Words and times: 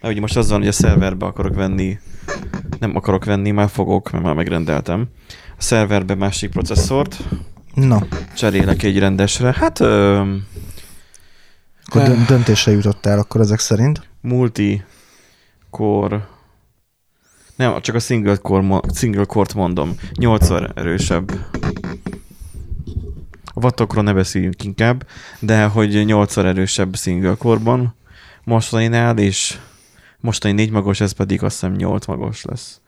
Mert 0.00 0.12
ugye 0.12 0.20
most 0.20 0.36
az 0.36 0.50
van, 0.50 0.58
hogy 0.58 0.68
a 0.68 0.72
szerverbe 0.72 1.26
akarok 1.26 1.54
venni, 1.54 1.98
nem 2.78 2.96
akarok 2.96 3.24
venni, 3.24 3.50
már 3.50 3.68
fogok, 3.68 4.10
mert 4.10 4.24
már 4.24 4.34
megrendeltem. 4.34 5.08
A 5.58 5.62
szerverbe 5.62 6.14
másik 6.14 6.50
processzort, 6.50 7.18
Na, 7.74 8.06
cserélek 8.36 8.82
egy 8.82 8.98
rendesre. 8.98 9.54
Hát 9.56 9.80
ö, 9.80 10.16
akkor 11.84 12.02
dö- 12.02 12.26
döntésre 12.26 12.72
jutottál 12.72 13.18
akkor 13.18 13.40
ezek 13.40 13.58
szerint. 13.58 14.08
multi 14.20 14.84
core 15.70 16.26
nem, 17.58 17.80
csak 17.80 17.94
a 17.94 17.98
single 17.98 18.36
core, 18.36 18.80
single 18.94 19.24
core-t 19.24 19.54
mondom. 19.54 19.94
8 20.14 20.50
erősebb. 20.74 21.30
A 23.44 23.60
wattokról 23.60 24.02
ne 24.02 24.12
beszéljünk 24.12 24.64
inkább, 24.64 25.06
de 25.40 25.64
hogy 25.64 26.04
8 26.04 26.36
erősebb 26.36 26.96
single 26.96 27.34
core-ban 27.34 27.94
mostaninál, 28.44 29.18
és 29.18 29.58
mostani 30.20 30.54
4 30.54 30.70
magos, 30.70 31.00
ez 31.00 31.12
pedig 31.12 31.42
azt 31.42 31.60
hiszem 31.60 31.74
8 31.76 32.06
magos 32.06 32.44
lesz. 32.44 32.80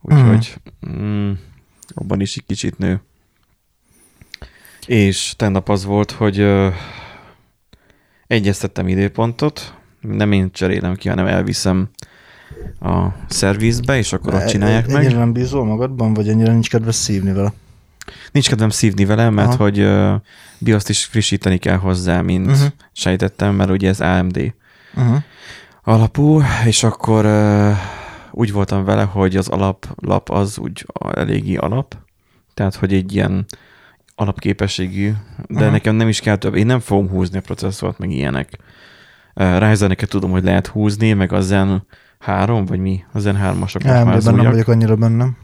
Úgyhogy 0.00 0.54
mm, 0.88 1.32
abban 1.94 2.20
is 2.20 2.36
egy 2.36 2.44
kicsit 2.46 2.78
nő. 2.78 3.00
És 4.86 5.34
tennap 5.36 5.68
az 5.68 5.84
volt, 5.84 6.10
hogy 6.10 6.38
ö, 6.38 6.68
egyeztettem 8.26 8.88
időpontot, 8.88 9.74
nem 10.00 10.32
én 10.32 10.50
cserélem 10.52 10.94
ki, 10.94 11.08
hanem 11.08 11.26
elviszem 11.26 11.88
a 12.80 13.06
szervizbe, 13.28 13.96
és 13.96 14.12
akkor 14.12 14.34
ott 14.34 14.44
csinálják 14.46 14.86
meg. 14.86 15.04
Ennyire 15.04 15.18
nem 15.18 15.32
bízol 15.32 15.64
magadban, 15.64 16.14
vagy 16.14 16.28
ennyire 16.28 16.52
nincs 16.52 16.68
kedves 16.70 16.94
szívni 16.94 17.32
vele? 17.32 17.52
Nincs 18.32 18.48
kedvem 18.48 18.70
szívni 18.70 19.04
vele, 19.04 19.30
mert 19.30 19.48
Aha. 19.48 19.56
hogy 19.62 19.80
uh, 19.80 20.14
BIOS-t 20.58 20.88
is 20.88 21.04
frissíteni 21.04 21.58
kell 21.58 21.76
hozzá, 21.76 22.20
mint 22.20 22.44
Mhm. 22.46 22.54
uh-huh. 22.54 22.68
sejtettem, 22.92 23.54
mert 23.54 23.70
ugye 23.70 23.88
ez 23.88 24.00
AMD 24.00 24.52
Uh-huh. 24.96 25.22
Alapú, 25.84 26.42
és 26.66 26.82
akkor 26.82 27.26
úgy 28.30 28.52
voltam 28.52 28.84
vele, 28.84 29.02
hogy 29.02 29.36
az 29.36 29.48
alaplap 29.48 30.30
az 30.30 30.58
úgy 30.58 30.86
eléggé 31.14 31.56
alap, 31.56 31.96
tehát 32.54 32.74
hogy 32.74 32.92
egy 32.92 33.14
ilyen 33.14 33.46
alapképességű, 34.14 35.12
de 35.48 35.62
Aha. 35.62 35.70
nekem 35.70 35.94
nem 35.94 36.08
is 36.08 36.20
kell 36.20 36.36
több. 36.36 36.54
Én 36.54 36.66
nem 36.66 36.80
fogom 36.80 37.08
húzni 37.08 37.38
a 37.38 37.40
processzort, 37.40 37.98
meg 37.98 38.10
ilyenek. 38.10 38.58
Ryzeneket 39.34 40.08
tudom, 40.08 40.30
hogy 40.30 40.44
lehet 40.44 40.66
húzni, 40.66 41.12
meg 41.12 41.32
a 41.32 41.40
Zen 41.40 41.86
3, 42.18 42.64
vagy 42.64 42.78
mi? 42.78 43.04
A 43.12 43.18
Zen 43.18 43.36
3-asok 43.36 43.58
most 43.58 43.84
már 43.84 44.14
az 44.14 44.26
AMD-ben 44.26 44.44
nem 44.44 44.52
vagyok 44.52 44.68
annyira 44.68 44.96
bennem. 44.96 45.36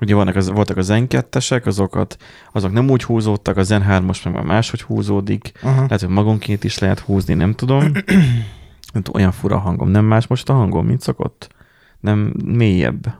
Ugye 0.00 0.14
vannak 0.14 0.36
az, 0.36 0.50
voltak 0.50 0.76
a 0.76 0.82
Zen 0.82 1.06
2-esek, 1.08 1.64
azokat, 1.64 2.16
azok 2.52 2.72
nem 2.72 2.90
úgy 2.90 3.02
húzódtak, 3.02 3.56
a 3.56 3.62
Zen 3.62 3.84
3-as 3.88 4.24
meg 4.24 4.34
már 4.34 4.44
máshogy 4.44 4.82
húzódik. 4.82 5.52
Uh-huh. 5.54 5.74
Lehet, 5.74 6.00
hogy 6.00 6.08
magonként 6.08 6.64
is 6.64 6.78
lehet 6.78 6.98
húzni, 6.98 7.34
nem 7.34 7.54
tudom. 7.54 7.92
Hát 8.94 9.10
olyan 9.14 9.32
fura 9.32 9.58
hangom. 9.58 9.88
Nem 9.88 10.04
más 10.04 10.26
most 10.26 10.48
a 10.48 10.52
hangom, 10.52 10.86
mint 10.86 11.00
szokott? 11.00 11.54
Nem 12.00 12.34
mélyebb 12.44 13.14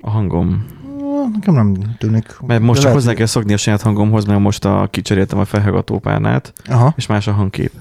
a 0.00 0.10
hangom. 0.10 0.66
Nekem 1.32 1.54
nem 1.54 1.94
tűnik. 1.98 2.40
Mert 2.46 2.62
most 2.62 2.80
csak 2.80 2.92
hozzá 2.92 3.12
kell 3.12 3.26
szokni 3.26 3.52
a 3.52 3.56
saját 3.56 3.82
hangomhoz, 3.82 4.24
mert 4.24 4.40
most 4.40 4.64
a, 4.64 4.88
kicseréltem 4.90 5.38
a 5.38 5.44
felhallgató 5.44 5.98
párnát, 5.98 6.52
Aha. 6.66 6.92
és 6.96 7.06
más 7.06 7.26
a 7.26 7.32
hangkép. 7.32 7.72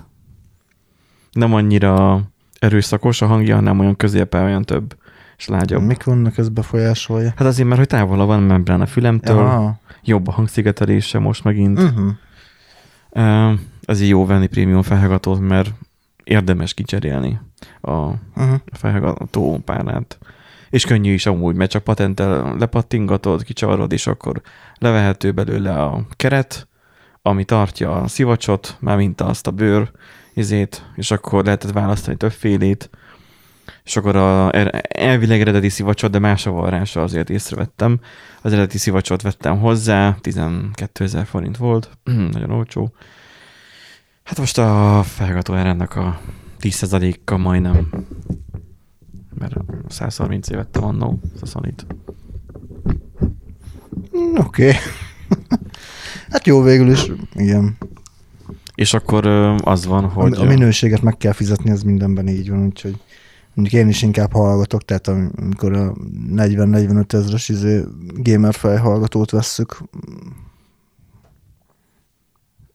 Nem 1.31 1.53
annyira 1.53 2.21
erőszakos 2.59 3.21
a 3.21 3.25
hangja, 3.25 3.55
hanem 3.55 3.79
olyan 3.79 3.95
középen 3.95 4.43
olyan 4.43 4.63
több, 4.63 4.97
és 5.37 5.47
lágyabb. 5.47 5.81
Mik 5.81 6.03
vannak, 6.03 6.37
ez 6.37 6.49
befolyásolja? 6.49 7.33
Hát 7.35 7.47
azért, 7.47 7.67
mert 7.67 7.79
hogy 7.79 7.89
távol 7.89 8.25
van 8.25 8.43
a 8.43 8.45
membrán 8.45 8.81
a 8.81 8.85
fülemtől, 8.85 9.37
Aha. 9.37 9.79
jobb 10.03 10.27
a 10.27 10.31
hangszigetelése 10.31 11.19
most 11.19 11.43
megint. 11.43 11.79
Uh-huh. 11.79 12.11
Uh, 13.09 13.59
azért 13.85 14.09
jó 14.09 14.25
venni 14.25 14.47
prémium 14.47 14.81
felhallgatót, 14.81 15.39
mert 15.39 15.73
érdemes 16.25 16.73
kicserélni 16.73 17.39
a 17.81 17.91
Uh-huh. 17.91 18.55
felhallgató 18.71 19.61
párnát. 19.65 20.17
És 20.69 20.85
könnyű 20.85 21.13
is 21.13 21.25
amúgy, 21.25 21.55
mert 21.55 21.71
csak 21.71 21.83
patenttel 21.83 22.55
lepattingatod, 22.59 23.43
kicsavarod, 23.43 23.91
és 23.91 24.07
akkor 24.07 24.41
levehető 24.77 25.31
belőle 25.31 25.81
a 25.83 26.05
keret, 26.15 26.67
ami 27.21 27.43
tartja 27.43 28.01
a 28.01 28.07
szivacsot, 28.07 28.77
már 28.79 28.97
mint 28.97 29.21
azt 29.21 29.47
a 29.47 29.51
bőr 29.51 29.91
izét, 30.33 30.85
és 30.95 31.11
akkor 31.11 31.43
lehetett 31.43 31.71
választani 31.71 32.17
többfélét, 32.17 32.89
és 33.83 33.95
akkor 33.95 34.15
a, 34.15 34.51
er- 34.55 34.97
elvileg 34.97 35.41
eredeti 35.41 35.69
szivacsot, 35.69 36.11
de 36.11 36.19
más 36.19 36.45
a 36.45 36.51
varrása 36.51 37.01
azért 37.03 37.29
észrevettem. 37.29 37.99
Az 38.41 38.51
eredeti 38.53 38.77
szivacsot 38.77 39.21
vettem 39.21 39.59
hozzá, 39.59 40.15
12 40.21 41.03
ezer 41.03 41.25
forint 41.25 41.57
volt, 41.57 41.89
nagyon 42.33 42.51
olcsó. 42.51 42.93
Hát 44.25 44.37
most 44.37 44.57
a 44.57 45.03
felhallgató 45.03 45.53
ennek 45.53 45.95
a 45.95 46.19
10%-a 46.59 47.37
majdnem, 47.37 47.89
mert 49.39 49.55
130 49.87 50.49
év 50.49 50.55
vettem 50.55 50.83
annó, 50.83 51.19
a 51.41 51.45
Sony-t. 51.45 51.85
Mm, 54.17 54.35
Oké. 54.37 54.67
Okay. 54.67 54.73
hát 56.31 56.47
jó 56.47 56.61
végül 56.61 56.91
is, 56.91 57.11
igen. 57.33 57.77
És 58.75 58.93
akkor 58.93 59.25
az 59.63 59.85
van, 59.85 60.09
hogy... 60.09 60.33
A, 60.33 60.41
a 60.41 60.45
minőséget 60.45 61.01
meg 61.01 61.17
kell 61.17 61.33
fizetni, 61.33 61.69
ez 61.69 61.81
mindenben 61.81 62.27
így 62.27 62.49
van, 62.49 62.65
úgyhogy 62.65 62.97
mondjuk 63.53 63.81
én 63.81 63.87
is 63.87 64.01
inkább 64.01 64.31
hallgatok, 64.31 64.85
tehát 64.85 65.07
amikor 65.07 65.73
a 65.73 65.93
40-45 66.35 67.13
ezres 67.13 67.49
izé 67.49 67.83
gamer 68.13 68.53
fejhallgatót 68.53 69.31
vesszük, 69.31 69.77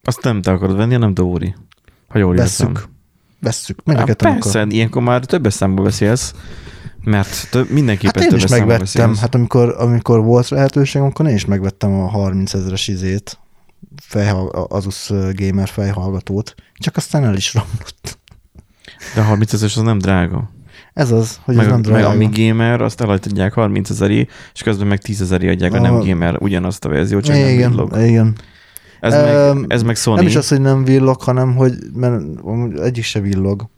Azt 0.03 0.23
nem 0.23 0.43
te 0.43 0.51
akarod 0.51 0.77
venni, 0.77 0.93
hanem 0.93 1.15
Dóri. 1.15 1.55
Ha 2.09 2.19
jól 2.19 2.37
értem. 2.37 2.47
vesszük, 2.73 2.89
vesszük, 3.41 3.79
mind 3.85 3.99
a 3.99 4.05
Hát 4.07 4.15
persze, 4.17 4.59
akar. 4.61 4.73
ilyenkor 4.73 5.03
már 5.03 5.25
többes 5.25 5.55
számba 5.55 5.83
beszélsz, 5.83 6.35
mert 7.05 7.51
több, 7.51 7.71
mindenképpen 7.71 8.23
Hát 8.23 8.33
én 8.33 8.39
is 8.39 8.47
megvettem, 8.47 8.79
beszélsz. 8.79 9.19
hát 9.21 9.35
amikor, 9.35 9.75
amikor 9.79 10.21
volt 10.25 10.49
lehetőség, 10.49 11.03
akkor 11.03 11.27
én 11.29 11.35
is 11.35 11.45
megvettem 11.45 11.93
a 12.01 12.07
30 12.09 12.55
ezres 12.55 12.89
izét, 12.89 13.39
fejhall, 14.03 14.49
Asus 14.49 15.11
gamer 15.35 15.69
fejhallgatót, 15.69 16.55
csak 16.75 16.97
aztán 16.97 17.25
el 17.25 17.37
is 17.37 17.55
romlott. 17.55 18.19
De 19.15 19.23
30 19.23 19.53
ezer 19.53 19.69
az 19.77 19.83
nem 19.83 19.99
drága. 19.99 20.51
Ez 20.93 21.11
az, 21.11 21.41
hogy 21.45 21.55
meg, 21.55 21.65
ez 21.65 21.71
nem 21.71 21.81
meg 21.81 21.91
drága. 21.91 22.09
ami 22.09 22.29
gamer, 22.33 22.81
azt 22.81 23.01
eladják 23.01 23.53
30 23.53 23.91
ezeri, 23.91 24.29
és 24.55 24.63
közben 24.63 24.87
meg 24.87 24.99
10 24.99 25.21
ezeri 25.23 25.49
adják 25.49 25.73
a 25.73 25.81
nem 25.81 25.95
Ah. 25.95 26.07
gamer 26.07 26.37
ugyanazt 26.39 26.85
a 26.85 26.89
verziót, 26.89 27.25
csak 27.25 27.35
nem 27.37 27.49
igen, 27.49 27.71
villog. 27.71 27.97
igen. 27.97 28.37
Ez, 29.01 29.15
Öm, 29.15 29.59
meg, 29.59 29.73
ez 29.73 29.83
meg 29.83 29.97
Sony. 29.97 30.15
Nem 30.15 30.27
is 30.27 30.37
az, 30.37 30.49
hogy 30.49 30.61
nem 30.61 30.85
villog, 30.85 31.21
hanem 31.23 31.55
hogy 31.57 31.73
mert 31.95 32.23
egyik 32.79 33.05
se 33.05 33.21
villog. 33.21 33.69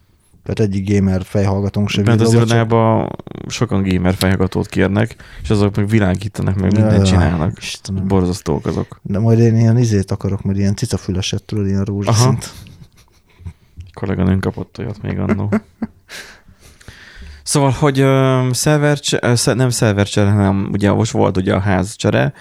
Tehát 0.44 0.72
egyik 0.72 0.94
gamer 0.94 1.22
fejhallgatónk 1.24 1.88
se 1.88 2.02
Bent 2.02 2.20
az 2.20 2.30
villog. 2.30 2.48
csak- 2.48 2.56
irodában 2.56 3.08
sokan 3.48 3.82
gamer 3.82 4.14
fejhallgatót 4.14 4.66
kérnek, 4.66 5.16
és 5.42 5.50
azok 5.50 5.76
meg 5.76 5.88
világítanak, 5.88 6.54
meg 6.54 6.72
mindent 6.72 6.96
Jaj, 6.96 7.04
csinálnak. 7.06 7.58
Istenem. 7.58 8.06
Borzasztók 8.06 8.66
azok. 8.66 9.00
De 9.02 9.18
majd 9.18 9.38
én 9.38 9.56
ilyen 9.56 9.78
izét 9.78 10.10
akarok, 10.10 10.42
majd 10.42 10.58
ilyen 10.58 10.76
cicafüleset, 10.76 11.42
tudod, 11.42 11.66
ilyen 11.66 11.84
rózsaszint. 11.84 12.50
kolléganőm 13.92 14.40
kapott 14.40 14.78
olyat 14.78 15.02
még 15.02 15.18
annó. 15.18 15.52
Szóval, 17.42 17.70
hogy 17.70 18.00
ö, 18.00 18.48
szerver, 18.52 18.98
nem 19.54 19.70
szervercsere, 19.70 20.30
hanem 20.30 20.68
ugye 20.72 20.92
most 20.92 21.12
volt 21.12 21.36
ugye 21.36 21.54
a 21.54 21.58
házcsere, 21.58 22.32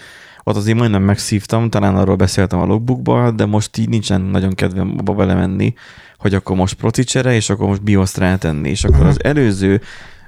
ott 0.43 0.55
azért 0.55 0.77
majdnem 0.77 1.03
megszívtam, 1.03 1.69
talán 1.69 1.95
arról 1.95 2.15
beszéltem 2.15 2.59
a 2.59 2.65
logbookba, 2.65 3.31
de 3.31 3.45
most 3.45 3.77
így 3.77 3.89
nincsen 3.89 4.21
nagyon 4.21 4.53
kedvem 4.53 4.95
abba 4.97 5.13
belemenni, 5.13 5.73
hogy 6.17 6.33
akkor 6.33 6.55
most 6.55 6.73
proci 6.73 7.03
csere, 7.03 7.33
és 7.33 7.49
akkor 7.49 7.67
most 7.67 7.83
BIOS-t 7.83 8.17
rátenni, 8.17 8.69
és 8.69 8.83
akkor 8.83 9.05
az 9.05 9.23
előző, 9.23 9.81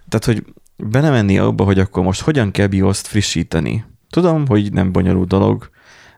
tehát 0.10 0.26
hogy 0.26 0.44
belemenni 0.76 1.38
abba, 1.38 1.64
hogy 1.64 1.80
akkor 1.80 2.04
most 2.04 2.22
hogyan 2.22 2.52
kell 2.52 2.68
BIOS-t 2.68 3.08
frissíteni. 3.08 3.86
Tudom, 4.10 4.48
hogy 4.48 4.74
nem 4.74 4.92
bonyolult 4.92 5.28
dolog, 5.28 5.70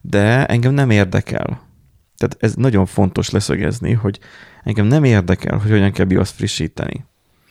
de 0.01 0.45
engem 0.45 0.73
nem 0.73 0.89
érdekel. 0.89 1.61
Tehát 2.17 2.37
ez 2.39 2.53
nagyon 2.55 2.85
fontos 2.85 3.29
leszögezni, 3.29 3.91
hogy 3.91 4.19
engem 4.63 4.85
nem 4.85 5.03
érdekel, 5.03 5.57
hogy 5.57 5.69
hogyan 5.69 5.91
kell 5.91 6.05
BIOS 6.05 6.29
frissíteni. 6.29 7.05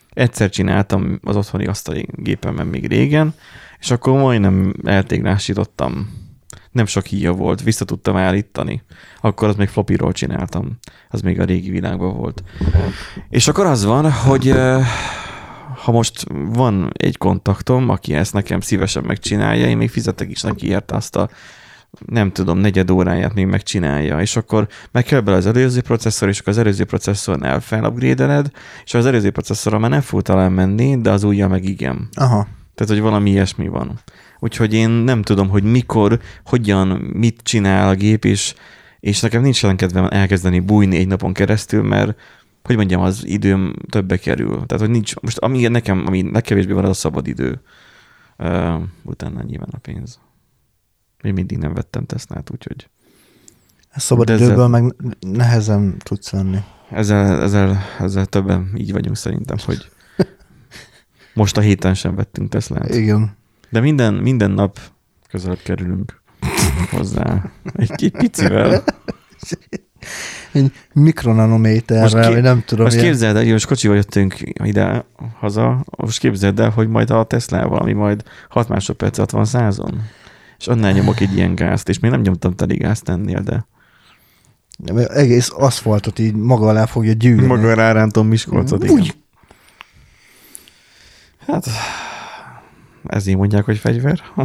Egyszer 0.09 0.49
csináltam 0.49 1.19
az 1.23 1.35
otthoni 1.35 1.65
asztali 1.65 2.07
gépemen 2.11 2.67
még 2.67 2.87
régen, 2.87 3.33
és 3.79 3.91
akkor 3.91 4.19
majdnem 4.19 4.73
eltéglásítottam. 4.83 6.23
Nem 6.71 6.85
sok 6.85 7.05
híja 7.05 7.31
volt, 7.31 7.63
vissza 7.63 7.85
tudtam 7.85 8.15
állítani. 8.15 8.83
Akkor 9.21 9.47
az 9.47 9.55
még 9.55 9.67
floppyról 9.67 10.11
csináltam. 10.11 10.77
Az 11.09 11.21
még 11.21 11.39
a 11.39 11.43
régi 11.43 11.69
világban 11.69 12.17
volt. 12.17 12.43
És 13.29 13.47
akkor 13.47 13.65
az 13.65 13.85
van, 13.85 14.11
hogy 14.11 14.53
ha 15.83 15.91
most 15.91 16.25
van 16.53 16.91
egy 16.93 17.17
kontaktom, 17.17 17.89
aki 17.89 18.13
ezt 18.13 18.33
nekem 18.33 18.59
szívesen 18.59 19.03
megcsinálja, 19.03 19.67
én 19.67 19.77
még 19.77 19.89
fizetek 19.89 20.29
is 20.29 20.41
neki 20.41 20.67
érte 20.67 20.95
azt 20.95 21.15
a 21.15 21.29
nem 22.05 22.31
tudom, 22.31 22.57
negyed 22.57 22.91
óráját 22.91 23.33
még 23.33 23.45
megcsinálja, 23.45 24.21
és 24.21 24.35
akkor 24.35 24.67
meg 24.91 25.03
kell 25.03 25.19
bele 25.19 25.37
az 25.37 25.45
előző 25.45 25.81
processzor, 25.81 26.29
és 26.29 26.39
akkor 26.39 26.53
az 26.53 26.59
előző 26.59 26.85
processzornál 26.85 27.59
felupgrade 27.59 28.43
és 28.85 28.93
az 28.93 29.05
előző 29.05 29.31
processzorra 29.31 29.79
már 29.79 29.89
nem 29.89 30.01
fog 30.01 30.21
talán 30.21 30.51
menni, 30.51 31.01
de 31.01 31.11
az 31.11 31.23
újja 31.23 31.47
meg 31.47 31.63
igen. 31.63 32.09
Aha. 32.13 32.47
Tehát, 32.75 32.93
hogy 32.93 33.01
valami 33.01 33.29
ilyesmi 33.29 33.67
van. 33.67 33.99
Úgyhogy 34.45 34.73
én 34.73 34.89
nem 34.89 35.21
tudom, 35.21 35.49
hogy 35.49 35.63
mikor, 35.63 36.19
hogyan, 36.43 36.87
mit 37.13 37.41
csinál 37.43 37.89
a 37.89 37.95
gép, 37.95 38.25
és, 38.25 38.53
és 38.99 39.19
nekem 39.19 39.41
nincs 39.41 39.63
olyan 39.63 39.75
kedvem 39.75 40.07
elkezdeni 40.09 40.59
bújni 40.59 40.97
egy 40.97 41.07
napon 41.07 41.33
keresztül, 41.33 41.83
mert 41.83 42.19
hogy 42.63 42.75
mondjam, 42.75 43.01
az 43.01 43.25
időm 43.25 43.73
többe 43.89 44.17
kerül. 44.17 44.49
Tehát, 44.65 44.79
hogy 44.79 44.89
nincs, 44.89 45.15
most 45.15 45.37
ami 45.37 45.67
nekem, 45.67 46.03
ami 46.07 46.31
legkevésbé 46.31 46.73
van, 46.73 46.83
az 46.83 46.89
a 46.89 46.93
szabad 46.93 47.27
idő. 47.27 47.61
Uh, 48.37 48.81
utána 49.03 49.43
nyilván 49.43 49.69
a 49.71 49.77
pénz. 49.77 50.19
Még 51.23 51.33
mindig 51.33 51.57
nem 51.57 51.73
vettem 51.73 52.05
Teslát, 52.05 52.49
úgyhogy 52.51 52.89
Szabad 53.95 54.25
De 54.25 54.33
ezzel- 54.33 54.47
időből 54.47 54.67
meg 54.67 54.95
nehezen 55.19 55.97
tudsz 56.03 56.29
venni. 56.31 56.57
ezzel, 56.89 57.41
ezzel, 57.41 57.77
ezzel 57.99 58.25
többen 58.25 58.71
így 58.77 58.91
vagyunk 58.91 59.15
szerintem, 59.17 59.57
hogy 59.65 59.89
most 61.33 61.57
a 61.57 61.61
héten 61.61 61.93
sem 61.93 62.15
vettünk 62.15 62.49
Teslát. 62.49 62.95
Igen. 62.95 63.43
De 63.69 63.79
minden, 63.79 64.13
minden 64.13 64.51
nap 64.51 64.79
közelebb 65.29 65.59
kerülünk 65.63 66.21
hozzá. 66.91 67.51
Egy, 67.75 67.91
egy 68.03 68.11
picivel. 68.11 68.83
Egy 70.51 70.71
mikronanométerrel, 70.93 72.31
vagy 72.31 72.41
nem 72.41 72.63
tudom. 72.65 72.83
Most 72.83 72.95
ilyen- 72.97 73.07
képzeld 73.09 73.35
el, 73.35 73.43
hogy 73.43 73.51
most 73.51 73.67
kocsival 73.67 73.95
jöttünk 73.95 74.35
ide 74.63 75.05
haza, 75.39 75.85
most 75.97 76.19
képzeld 76.19 76.59
el, 76.59 76.69
hogy 76.69 76.87
majd 76.87 77.09
a 77.09 77.23
Teslával, 77.23 77.79
ami 77.79 77.93
majd 77.93 78.23
6 78.49 78.67
másodperc 78.67 79.17
alatt 79.17 79.29
van 79.29 79.45
százon. 79.45 80.01
És 80.57 80.67
annál 80.67 80.91
nyomok 80.91 81.19
egy 81.19 81.35
ilyen 81.35 81.55
gázt, 81.55 81.89
és 81.89 81.99
még 81.99 82.11
nem 82.11 82.21
nyomtam 82.21 82.55
teli 82.55 82.75
gázt 82.75 83.09
ennél, 83.09 83.39
de 83.41 83.65
Egész 85.07 85.51
aszfaltot 85.55 86.19
így 86.19 86.35
maga 86.35 86.67
alá 86.67 86.85
fogja 86.85 87.13
gyűrni. 87.13 87.45
maga 87.45 87.73
rárántom 87.73 88.27
Miskolcot, 88.27 88.83
igen. 88.83 88.95
Úgy. 88.95 89.15
Hát, 91.47 91.65
ezért 93.07 93.37
mondják, 93.37 93.65
hogy 93.65 93.77
fegyver. 93.77 94.21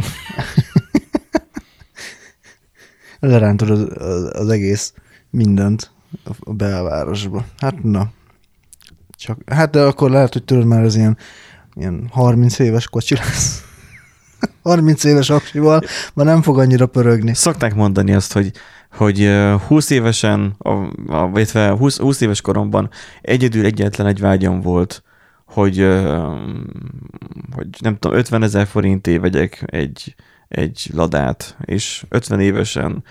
Lerántod 3.19 3.69
az, 3.69 3.87
az, 3.97 4.29
az 4.33 4.49
egész 4.49 4.93
mindent 5.29 5.91
a- 6.23 6.53
belvárosba. 6.53 7.45
Hát 7.57 7.83
na. 7.83 8.11
Csak, 9.09 9.37
hát 9.45 9.71
de 9.71 9.81
akkor 9.81 10.09
lehet, 10.09 10.33
hogy 10.33 10.43
tudod 10.43 10.65
már 10.65 10.83
az 10.83 10.95
ilyen, 10.95 11.17
ilyen 11.73 12.07
30 12.11 12.59
éves 12.59 12.87
kocsi 12.87 13.15
lesz. 13.15 13.63
30 14.63 15.03
éves 15.03 15.29
aksival, 15.29 15.81
már 16.13 16.25
nem 16.25 16.41
fog 16.41 16.59
annyira 16.59 16.85
pörögni. 16.85 17.33
Szokták 17.33 17.75
mondani 17.75 18.13
azt, 18.13 18.33
hogy, 18.33 18.51
hogy 18.91 19.21
ö, 19.21 19.55
20 19.67 19.89
évesen, 19.89 20.55
a, 20.57 20.69
a, 21.07 21.29
vagy 21.29 21.51
20, 21.51 21.97
20 21.97 22.21
éves 22.21 22.41
koromban 22.41 22.89
egyedül 23.21 23.65
egyetlen 23.65 24.07
egy 24.07 24.19
vágyam 24.19 24.61
volt, 24.61 25.03
hogy, 25.51 25.77
hogy 27.55 27.67
nem 27.79 27.97
tudom, 27.99 28.17
50 28.17 28.43
ezer 28.43 28.67
forintért 28.67 29.21
vegyek 29.21 29.63
egy, 29.65 30.15
egy 30.47 30.89
ladát, 30.93 31.57
és 31.65 32.05
50 32.09 32.39
évesen 32.39 33.03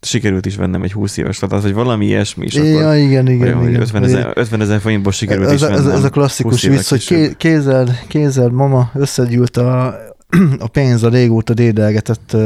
sikerült 0.00 0.46
is 0.46 0.56
vennem 0.56 0.82
egy 0.82 0.92
20 0.92 1.16
éves 1.16 1.40
ladát, 1.40 1.62
vagy 1.62 1.74
valami 1.74 2.06
ilyesmi, 2.06 2.46
akkor 2.56 2.68
Ja, 2.68 2.96
igen, 2.96 3.28
igen, 3.28 3.46
olyan, 3.46 3.58
hogy 3.58 3.68
igen. 3.68 3.80
50 3.80 4.02
ezer, 4.02 4.32
50 4.34 4.60
ezer 4.60 4.80
forintból 4.80 5.12
sikerült 5.12 5.46
ez, 5.46 5.52
is 5.52 5.60
vennem. 5.60 5.78
ez, 5.78 5.86
ez 5.86 6.04
a 6.04 6.10
klasszikus 6.10 6.52
20 6.52 6.62
évvel 6.62 6.76
vicc, 6.76 6.88
hogy 6.88 7.06
később. 7.06 7.28
ké, 7.28 7.34
kézzel, 7.36 7.98
kézzel 8.08 8.48
mama 8.48 8.90
összegyűlt 8.94 9.56
a, 9.56 9.94
a 10.58 10.68
pénz 10.68 11.02
a 11.02 11.08
régóta 11.08 11.54
dédelgetett 11.54 12.36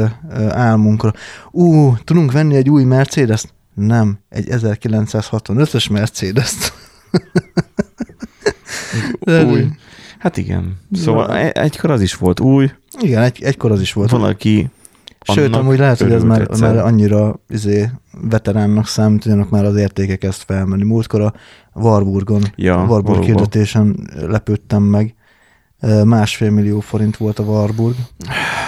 álmunkra. 0.49 1.13
Ú, 1.51 1.95
tudunk 2.03 2.31
venni 2.31 2.55
egy 2.55 2.69
új 2.69 2.83
mercedes 2.83 3.43
Nem, 3.73 4.19
egy 4.29 4.47
1965-ös 4.49 5.91
Mercedes-t. 5.91 6.73
De- 9.37 9.45
Új. 9.51 9.65
Hát 10.19 10.37
igen. 10.37 10.77
Szóval 10.93 11.31
e- 11.37 11.51
egykor 11.53 11.91
az 11.91 12.01
is 12.01 12.15
volt 12.15 12.39
új, 12.39 12.71
Igen, 13.01 13.23
egy, 13.23 13.43
egykor 13.43 13.71
az 13.71 13.81
is 13.81 13.93
volt. 13.93 14.09
valaki 14.11 14.69
Sőt, 15.33 15.55
amúgy 15.55 15.77
lehet, 15.77 15.99
hogy 16.01 16.11
ez 16.11 16.23
már, 16.23 16.41
egyszer. 16.41 16.73
már 16.73 16.85
annyira 16.85 17.39
izé, 17.49 17.89
veteránnak 18.29 18.87
számít, 18.87 19.23
hogy 19.23 19.31
annak 19.31 19.49
már 19.49 19.65
az 19.65 19.75
értéke 19.75 20.15
kezd 20.15 20.41
felmenni. 20.45 20.83
Múltkor 20.83 21.21
a 21.21 21.33
Warburgon, 21.73 22.41
Ja, 22.55 22.73
a 22.73 22.77
Warburg 22.77 23.03
valóban. 23.05 23.25
hirdetésen 23.25 24.09
lepődtem 24.27 24.83
meg. 24.83 25.15
Másfél 26.03 26.49
millió 26.51 26.79
forint 26.79 27.17
volt 27.17 27.39
a 27.39 27.43
Warburg. 27.43 27.95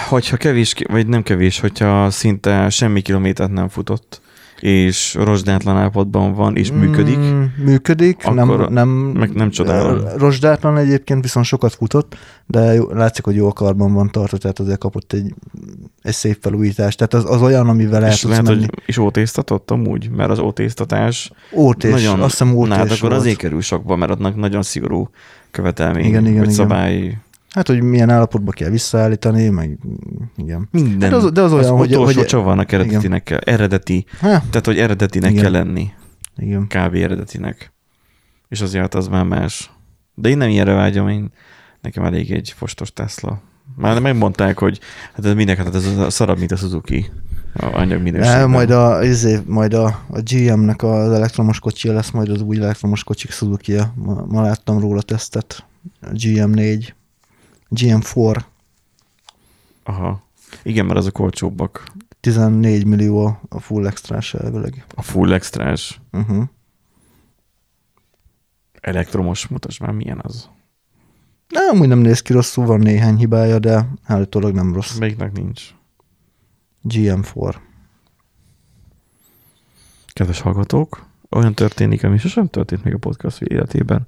Hogyha 0.09 0.37
kevés, 0.37 0.75
vagy 0.91 1.07
nem 1.07 1.23
kevés, 1.23 1.59
hogyha 1.59 2.09
szinte 2.09 2.69
semmi 2.69 3.01
kilométert 3.01 3.51
nem 3.51 3.67
futott, 3.67 4.21
és 4.63 5.13
rozsdátlan 5.13 5.77
állapotban 5.77 6.33
van, 6.33 6.55
és 6.55 6.71
működik, 6.71 7.17
Mm, 7.17 7.43
működik, 7.57 8.29
nem, 8.29 8.65
nem, 8.69 8.89
meg 8.89 9.33
nem 9.33 9.49
csodálom. 9.49 9.99
Rozsdátlan 10.17 10.77
egyébként 10.77 11.21
viszont 11.21 11.45
sokat 11.45 11.73
futott, 11.73 12.15
de 12.45 12.73
jó, 12.73 12.91
látszik, 12.91 13.23
hogy 13.23 13.35
jó 13.35 13.53
karban 13.53 13.93
van 13.93 14.09
tartva, 14.09 14.37
tehát 14.37 14.59
azért 14.59 14.79
kapott 14.79 15.13
egy, 15.13 15.33
egy 16.01 16.13
szép 16.13 16.37
felújítást. 16.41 16.97
Tehát 16.97 17.13
az, 17.13 17.35
az 17.35 17.41
olyan, 17.41 17.69
amivel 17.69 18.03
el 18.03 18.11
és 18.11 18.23
lehet, 18.23 18.43
menni. 18.43 18.59
hogy 18.59 18.69
is 18.85 18.97
ótésztatott 18.97 19.71
amúgy, 19.71 20.09
mert 20.09 20.29
az 20.29 20.39
ótésztatás 20.39 21.31
Ótés, 21.53 21.91
nagyon, 21.91 22.19
azt 22.19 22.39
hiszem 22.39 22.55
ótés 22.55 22.75
hát 22.75 22.91
akkor 22.91 23.13
azért 23.13 23.37
kerül 23.37 23.61
sokba, 23.61 23.95
mert 23.95 24.11
adnak 24.11 24.35
nagyon 24.35 24.61
szigorú 24.61 25.09
követelmény, 25.51 26.05
Igen, 26.05 26.21
igen, 26.21 26.33
vagy 26.33 26.43
igen. 26.43 26.55
szabály, 26.55 27.17
Hát, 27.53 27.67
hogy 27.67 27.81
milyen 27.81 28.09
állapotba 28.09 28.51
kell 28.51 28.69
visszaállítani, 28.69 29.49
meg 29.49 29.79
igen. 30.37 30.67
minden. 30.71 31.11
Hát 31.11 31.23
az- 31.23 31.31
de 31.31 31.41
az 31.41 31.53
olyan, 31.53 31.73
az 31.73 31.77
hogy- 31.79 31.93
hogy- 32.15 32.25
csavarnak 32.25 32.71
eredetinek 32.71 33.23
kell, 33.23 33.39
eredeti, 33.39 34.05
Ha, 34.19 34.27
tehát 34.27 34.65
hogy 34.65 34.77
eredetinek 34.79 35.31
Igen. 35.31 35.43
kell 35.43 35.51
lenni. 35.51 35.89
igen. 36.37 36.67
kb. 36.67 36.95
eredetinek. 36.95 37.71
És 38.47 38.61
azért 38.61 38.95
az 38.95 39.07
már 39.07 39.23
más. 39.23 39.71
De 40.15 40.29
én 40.29 40.37
nem 40.37 40.49
ilyenre 40.49 40.73
vágyom, 40.73 41.07
én 41.07 41.31
nekem 41.81 42.03
elég 42.03 42.31
egy 42.31 42.53
fostos 42.57 42.93
Tesla. 42.93 43.41
Már 43.75 43.99
megmondták, 43.99 44.57
hogy 44.59 44.79
hát 45.13 45.25
ez 45.25 45.33
mindenki, 45.33 45.61
hát 45.63 45.75
ez 45.75 45.85
a 45.97 46.09
szarabb, 46.09 46.37
mint 46.37 46.51
a 46.51 46.55
Suzuki 46.55 47.11
a 47.53 47.65
anyag 47.65 47.97
De 47.97 48.03
minőségben. 48.03 48.49
majd 48.49 48.69
a, 48.69 49.03
izé, 49.03 49.39
majd 49.45 49.73
a, 49.73 49.85
a 50.09 50.19
GM-nek 50.21 50.83
az 50.83 51.11
elektromos 51.11 51.59
kocsia 51.59 51.93
lesz, 51.93 52.11
majd 52.11 52.29
az 52.29 52.41
új 52.41 52.57
elektromos 52.57 53.03
kocsik 53.03 53.31
suzuki 53.31 53.71
-ja. 53.71 53.93
ma, 53.95 54.25
ma 54.27 54.41
láttam 54.41 54.79
róla 54.79 55.01
tesztet. 55.01 55.65
A 56.01 56.07
GM4, 56.13 56.87
GM4, 57.75 58.43
Aha. 59.83 60.23
Igen, 60.63 60.85
mert 60.85 60.97
azok 60.97 61.19
olcsóbbak. 61.19 61.87
14 62.19 62.85
millió 62.85 63.39
a 63.49 63.59
full 63.59 63.87
extrás 63.87 64.33
elvileg. 64.33 64.85
A 64.95 65.01
full 65.01 65.33
extrás 65.33 66.01
Uh-huh. 66.11 66.43
elektromos, 68.81 69.47
mutasd 69.47 69.81
már 69.81 69.91
milyen 69.91 70.19
az. 70.23 70.49
Nem, 71.47 71.69
amúgy 71.69 71.87
nem 71.87 71.99
néz 71.99 72.21
ki 72.21 72.33
rosszul, 72.33 72.65
van 72.65 72.79
néhány 72.79 73.17
hibája, 73.17 73.59
de 73.59 73.87
állítólag 74.03 74.53
nem 74.53 74.73
rossz. 74.73 74.97
Melyiknek 74.97 75.31
nincs. 75.31 75.69
GM4. 76.89 77.55
Kedves 80.13 80.39
hallgatók, 80.39 81.05
olyan 81.29 81.53
történik, 81.53 82.03
ami 82.03 82.17
sosem 82.17 82.47
történt 82.47 82.83
még 82.83 82.93
a 82.93 82.97
podcast 82.97 83.41
életében. 83.41 84.07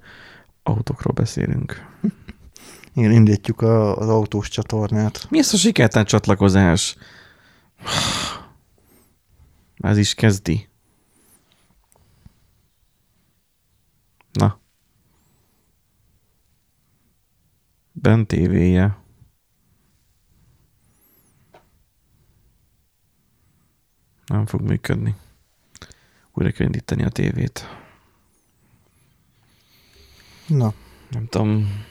Autókról 0.63 1.13
beszélünk. 1.13 1.85
Igen, 2.95 3.11
indítjuk 3.11 3.61
a, 3.61 3.97
az 3.97 4.09
autós 4.09 4.49
csatornát. 4.49 5.29
Mi 5.29 5.39
ez 5.39 5.53
a 5.53 5.57
sikertelen 5.57 6.05
csatlakozás? 6.05 6.95
Ez 9.75 9.97
is 9.97 10.13
kezdi. 10.13 10.67
Na. 14.31 14.59
Ben 17.91 18.27
tévéje. 18.27 18.97
Nem 24.25 24.45
fog 24.45 24.61
működni. 24.61 25.15
Újra 26.33 26.51
kell 26.51 26.65
indítani 26.65 27.03
a 27.03 27.09
tévét. 27.09 27.63
Na, 30.47 30.73
Nem 31.09 31.27
tudom, 31.27 31.85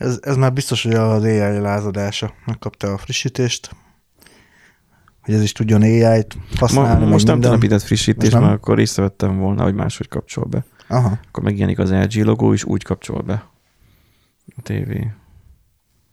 ez, 0.00 0.18
ez 0.22 0.36
már 0.36 0.52
biztos, 0.52 0.82
hogy 0.82 0.94
az 0.94 1.22
AI 1.22 1.58
lázadása. 1.58 2.34
Megkapta 2.46 2.92
a 2.92 2.98
frissítést, 2.98 3.70
hogy 5.20 5.34
ez 5.34 5.42
is 5.42 5.52
tudjon 5.52 5.82
AI-t 5.82 6.36
használni. 6.58 7.04
Ma, 7.04 7.10
most 7.10 7.26
nem 7.26 7.34
minden. 7.34 7.50
telepített 7.50 7.82
frissítés, 7.82 8.32
mert 8.32 8.44
akkor 8.44 8.78
észrevettem 8.78 9.38
volna, 9.38 9.62
hogy 9.62 9.74
máshogy 9.74 10.08
kapcsol 10.08 10.44
be. 10.44 10.64
Aha. 10.88 11.18
Akkor 11.28 11.42
megjelenik 11.42 11.78
az 11.78 11.90
LG 11.90 12.14
logó, 12.14 12.52
és 12.52 12.64
úgy 12.64 12.82
kapcsol 12.82 13.22
be 13.22 13.48
a 14.56 14.62
tévé. 14.62 15.12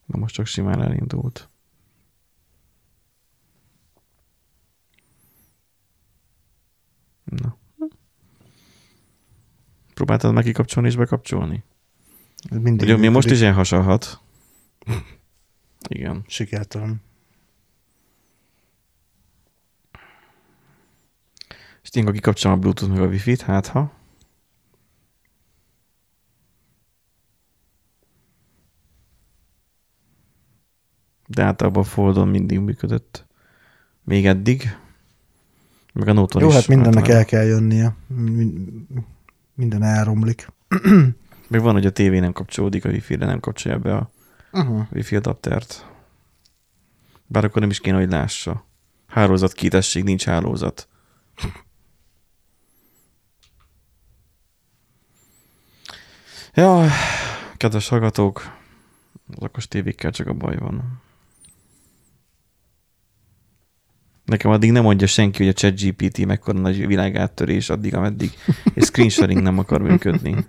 Na 0.06 0.18
most 0.20 0.34
csak 0.34 0.46
simán 0.46 0.82
elindult. 0.82 1.50
Na. 7.24 7.58
Próbáltad 9.94 10.34
meg 10.34 10.44
kikapcsolni 10.44 10.88
és 10.88 10.96
bekapcsolni? 10.96 11.64
Mindig 12.50 12.82
Ugye 12.88 12.98
mi 12.98 13.08
most 13.08 13.30
is 13.30 13.42
elhasalhat. 13.42 14.20
Igen. 15.88 16.24
Sikertelen. 16.28 17.02
És 21.84 21.90
ilyenkor 21.94 22.16
kikapcsolom 22.16 22.58
a 22.58 22.60
Bluetooth 22.60 22.92
meg 22.94 23.02
a 23.02 23.08
Wi-Fi-t, 23.08 23.42
hát 23.42 23.68
ha. 23.68 23.92
De 31.28 31.44
általában 31.44 31.84
a 31.84 31.86
Foldon 31.86 32.28
mindig 32.28 32.60
működött. 32.60 33.26
Még 34.04 34.26
eddig. 34.26 34.78
Meg 35.94 36.08
a 36.08 36.14
Noton 36.14 36.42
Jó, 36.42 36.48
is. 36.48 36.54
hát 36.54 36.68
mindennek 36.68 37.04
általában. 37.04 37.18
el 37.18 37.26
kell 37.26 37.44
jönnie. 37.44 37.96
Min- 38.08 38.88
minden 39.54 39.84
elromlik. 39.84 40.48
Meg 41.48 41.62
van, 41.62 41.74
hogy 41.74 41.86
a 41.86 41.92
tévé 41.92 42.20
nem 42.20 42.32
kapcsolódik, 42.34 42.86
a 42.86 42.90
wifi-re 42.90 43.26
nem 43.26 43.40
kapcsolja 43.40 43.80
be 43.80 43.96
a 43.96 44.10
Uh-huh. 44.52 44.86
wifi 44.92 45.16
adaptert. 45.16 45.86
Bár 47.26 47.44
akkor 47.44 47.62
nem 47.62 47.70
is 47.70 47.80
kéne, 47.80 47.98
hogy 47.98 48.10
lássa. 48.10 48.66
Hálózat 49.08 49.54
kitesség, 49.54 50.04
nincs 50.04 50.26
hálózat. 50.26 50.88
Ja, 56.54 56.88
kedves 57.58 57.88
hallgatók, 57.88 58.58
az 59.28 59.44
okos 59.44 59.68
tévékkel 59.68 60.12
csak 60.12 60.28
a 60.28 60.34
baj 60.34 60.58
van. 60.58 61.02
Nekem 64.26 64.52
addig 64.52 64.72
nem 64.72 64.84
mondja 64.84 65.08
senki, 65.08 65.38
hogy 65.38 65.48
a 65.48 65.54
ChatGPT 65.54 66.26
mekkora 66.26 66.60
nagy 66.60 66.88
világáttörés 66.88 67.70
addig, 67.70 67.96
ameddig 67.96 68.32
egy 68.74 68.84
screen 68.84 69.10
sharing 69.10 69.42
nem 69.42 69.58
akar 69.58 69.82
működni. 69.82 70.36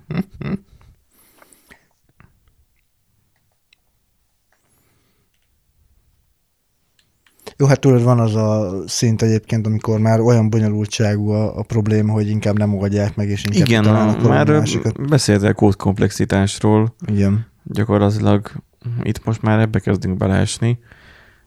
Jó, 7.61 7.67
hát 7.67 7.81
tudod, 7.81 8.03
van 8.03 8.21
az 8.21 8.35
a 8.35 8.75
szint 8.87 9.23
egyébként, 9.23 9.67
amikor 9.67 9.99
már 9.99 10.21
olyan 10.21 10.51
bonyolultságú 10.51 11.31
a, 11.31 11.59
a 11.59 11.63
probléma, 11.63 12.13
hogy 12.13 12.29
inkább 12.29 12.59
nem 12.59 12.75
oldják 12.75 13.17
meg, 13.17 13.29
és 13.29 13.45
inkább 13.45 13.67
Igen, 13.67 13.83
találnak 13.83 14.23
már 14.23 14.51
másikat. 14.51 15.09
beszéltél 15.09 15.53
kódkomplexitásról, 15.53 16.95
Igen. 17.07 17.47
gyakorlatilag 17.65 18.51
itt 19.03 19.25
most 19.25 19.43
már 19.43 19.59
ebbe 19.59 19.79
kezdünk 19.79 20.17
beleesni, 20.17 20.79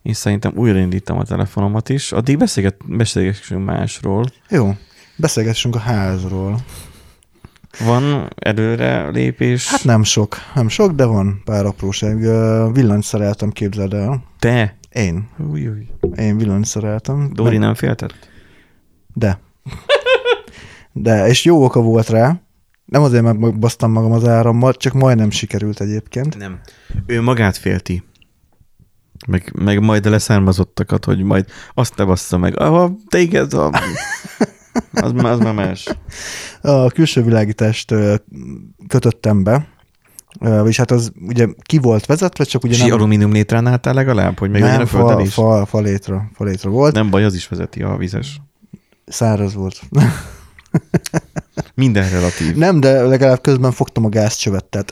és 0.01 0.17
szerintem 0.17 0.51
újraindítom 0.55 1.17
a 1.17 1.23
telefonomat 1.23 1.89
is. 1.89 2.11
Addig 2.11 2.37
beszélget, 2.37 2.75
beszélgessünk 2.85 3.65
másról. 3.65 4.25
Jó, 4.49 4.75
beszélgessünk 5.15 5.75
a 5.75 5.79
házról. 5.79 6.59
Van 7.79 8.29
előre 8.35 9.09
lépés? 9.09 9.67
Hát 9.67 9.83
nem 9.83 10.03
sok, 10.03 10.35
nem 10.55 10.67
sok, 10.67 10.91
de 10.91 11.05
van 11.05 11.41
pár 11.45 11.65
apróság. 11.65 12.17
Villanyt 12.73 13.03
szereltem, 13.03 13.49
képzeld 13.49 13.93
el. 13.93 14.23
Te? 14.39 14.77
Én. 14.91 15.27
Új, 15.51 15.67
új. 15.67 15.87
Én 16.15 16.37
villanyt 16.37 16.65
szereltem. 16.65 17.29
Dóri 17.33 17.49
Meg- 17.49 17.59
nem 17.59 17.73
féltett? 17.73 18.13
De. 19.13 19.39
De, 20.91 21.27
és 21.27 21.45
jó 21.45 21.63
oka 21.63 21.81
volt 21.81 22.09
rá. 22.09 22.41
Nem 22.85 23.01
azért, 23.01 23.23
mert 23.23 23.59
basztam 23.59 23.91
magam 23.91 24.11
az 24.11 24.27
árammal, 24.27 24.73
csak 24.73 24.93
majdnem 24.93 25.29
sikerült 25.29 25.79
egyébként. 25.81 26.37
Nem. 26.37 26.59
Ő 27.05 27.21
magát 27.21 27.57
félti. 27.57 28.03
Meg, 29.27 29.51
meg 29.55 29.79
majd 29.79 30.05
a 30.05 30.09
leszármazottakat, 30.09 31.05
hogy 31.05 31.23
majd 31.23 31.45
azt 31.73 31.95
ne 31.97 32.03
bassza 32.03 32.37
meg. 32.37 32.59
Ah, 32.59 32.91
téged, 33.07 33.53
a... 33.53 33.71
az, 34.93 35.11
az 35.15 35.39
már 35.39 35.53
más. 35.53 35.87
A 36.61 36.89
külső 36.89 37.23
világítást 37.23 37.93
kötöttem 38.87 39.43
be, 39.43 39.67
vagyis 40.39 40.77
hát 40.77 40.91
az 40.91 41.11
ugye 41.27 41.47
ki 41.61 41.77
volt 41.77 42.05
vezetve, 42.05 42.43
csak 42.43 42.63
ugye 42.63 42.73
És 42.73 42.81
nem, 42.81 42.91
alumínium 42.91 43.31
létrán 43.31 43.67
álltál 43.67 43.93
legalább, 43.93 44.39
hogy 44.39 44.49
meg 44.49 44.61
nem 44.61 44.85
fa, 44.85 45.21
is? 45.21 45.33
fa, 45.33 45.65
falétra, 45.65 46.29
falétra 46.33 46.69
volt, 46.69 46.93
nem. 46.93 47.01
Nem 47.01 47.11
baj, 47.11 47.23
az 47.23 47.35
is 47.35 47.47
vezeti 47.47 47.81
a 47.81 47.97
vizes. 47.97 48.41
száraz 49.05 49.53
volt. 49.53 49.81
Minden 51.73 52.09
relatív. 52.09 52.55
nem, 52.55 52.79
de 52.79 53.01
legalább 53.01 53.41
közben 53.41 53.71
fogtam 53.71 54.05
a 54.05 54.09
gázcsövet, 54.09 54.65
tehát 54.65 54.91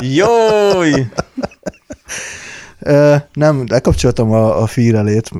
Jój! 0.00 1.06
Nem, 3.32 3.64
lekapcsoltam 3.68 4.30
a, 4.30 4.62
a 4.62 4.66
fírelét, 4.66 5.30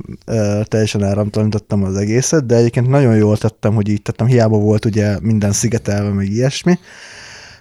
teljesen 0.63 1.03
áramtalanítottam 1.03 1.85
az 1.85 1.97
egészet, 1.97 2.47
de 2.47 2.57
egyébként 2.57 2.89
nagyon 2.89 3.17
jól 3.17 3.37
tettem, 3.37 3.75
hogy 3.75 3.89
így 3.89 4.03
tettem, 4.03 4.27
hiába 4.27 4.59
volt 4.59 4.85
ugye 4.85 5.19
minden 5.21 5.53
szigetelve, 5.53 6.11
meg 6.11 6.31
ilyesmi. 6.31 6.79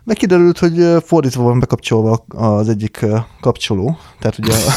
Meg 0.03 0.15
kiderült, 0.15 0.57
hogy 0.59 0.87
fordítva 1.05 1.43
van 1.43 1.59
bekapcsolva 1.59 2.25
az 2.27 2.69
egyik 2.69 3.05
kapcsoló, 3.41 3.97
tehát 4.19 4.37
ugye 4.37 4.53
a, 4.53 4.71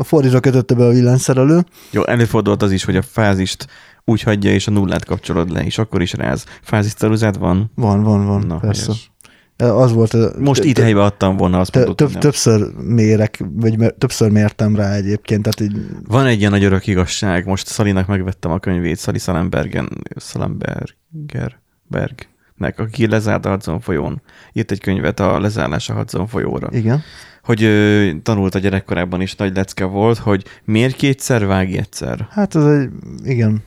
a 0.00 0.04
fordítva 0.04 0.40
kötötte 0.40 0.74
be 0.74 0.84
a 0.84 0.90
villanyszerelő. 0.90 1.64
Jó, 1.90 2.04
előfordult 2.06 2.62
az 2.62 2.72
is, 2.72 2.84
hogy 2.84 2.96
a 2.96 3.02
fázist 3.02 3.66
úgy 4.04 4.22
hagyja, 4.22 4.52
és 4.52 4.66
a 4.66 4.70
nullát 4.70 5.04
kapcsolod 5.04 5.52
le, 5.52 5.64
és 5.64 5.78
akkor 5.78 6.02
is 6.02 6.12
ráz. 6.12 6.44
Fázisceruzát 6.62 7.36
van? 7.36 7.70
Van, 7.74 8.02
van, 8.02 8.26
van, 8.26 8.46
Na, 8.46 8.56
persze. 8.56 8.84
helyes. 8.84 9.10
Az 9.56 9.92
volt. 9.92 10.14
ö, 10.14 10.30
Most 10.38 10.64
itt 10.64 10.78
helybe 10.78 11.02
adtam 11.02 11.36
volna, 11.36 11.58
azt 11.60 11.74
mondod, 11.74 11.94
több, 11.96 12.12
többször 12.12 12.72
mérek, 12.74 13.44
vagy 13.52 13.78
mer- 13.78 13.94
többször 13.94 14.30
mértem 14.30 14.76
rá 14.76 14.92
egyébként, 14.94 15.42
tehát 15.42 15.60
így 15.74 15.86
Van 16.06 16.26
egy 16.26 16.38
ilyen 16.38 16.50
nagy 16.50 16.64
örök 16.64 16.86
igazság, 16.86 17.46
most 17.46 17.66
Szalinak 17.66 18.06
megvettem 18.06 18.50
a 18.50 18.58
könyvét, 18.58 18.96
Szali 18.96 19.18
Szalenbergen, 19.18 19.88
Szalenberger, 20.16 21.58
Bergnek, 21.88 22.78
aki 22.78 23.06
lezárt 23.06 23.46
a 23.46 23.48
Hudson 23.50 23.80
folyón. 23.80 24.22
Írt 24.52 24.70
egy 24.70 24.80
könyvet 24.80 25.20
a 25.20 25.40
lezárás 25.40 25.88
a 25.88 25.94
Hudson 25.94 26.26
folyóra. 26.26 26.68
igen. 26.72 27.02
Hogy 27.42 27.62
ö, 27.62 28.10
tanult 28.22 28.54
a 28.54 28.58
gyerekkorában 28.58 29.20
is 29.20 29.34
nagy 29.34 29.56
lecke 29.56 29.84
volt, 29.84 30.18
hogy 30.18 30.44
miért 30.64 30.96
kétszer 30.96 31.46
vágj 31.46 31.76
egyszer. 31.76 32.26
Hát 32.30 32.54
ez 32.54 32.64
egy, 32.64 32.88
igen. 33.24 33.62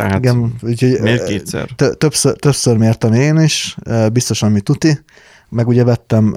Tehát 0.00 0.12
Hát, 0.12 0.24
igen, 0.24 0.54
úgyhogy 0.62 1.00
miért 1.00 1.24
kétszer? 1.24 1.68
Többször, 1.98 2.36
többször 2.36 2.76
mértem 2.76 3.12
én 3.12 3.36
is, 3.36 3.76
ö, 3.84 4.08
biztos, 4.08 4.42
ami 4.42 4.60
tuti. 4.60 4.98
Meg 5.48 5.68
ugye 5.68 5.84
vettem 5.84 6.34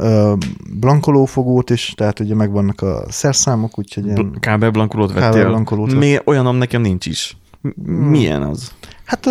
blankolófogót 0.79 1.69
is, 1.69 1.93
tehát 1.97 2.19
ugye 2.19 2.35
megvannak 2.35 2.81
a 2.81 3.05
szerszámok, 3.09 3.79
úgyhogy 3.79 4.05
ilyen, 4.05 4.15
Bl- 4.15 4.39
kábelblankolót 4.39 5.13
vettél? 5.13 5.29
Kábelblankolót 5.29 5.93
Mi, 5.93 6.17
olyanom 6.25 6.55
nekem 6.55 6.81
nincs 6.81 7.05
is. 7.05 7.37
M- 7.61 8.09
Milyen 8.09 8.41
az? 8.41 8.71
Hát 9.05 9.25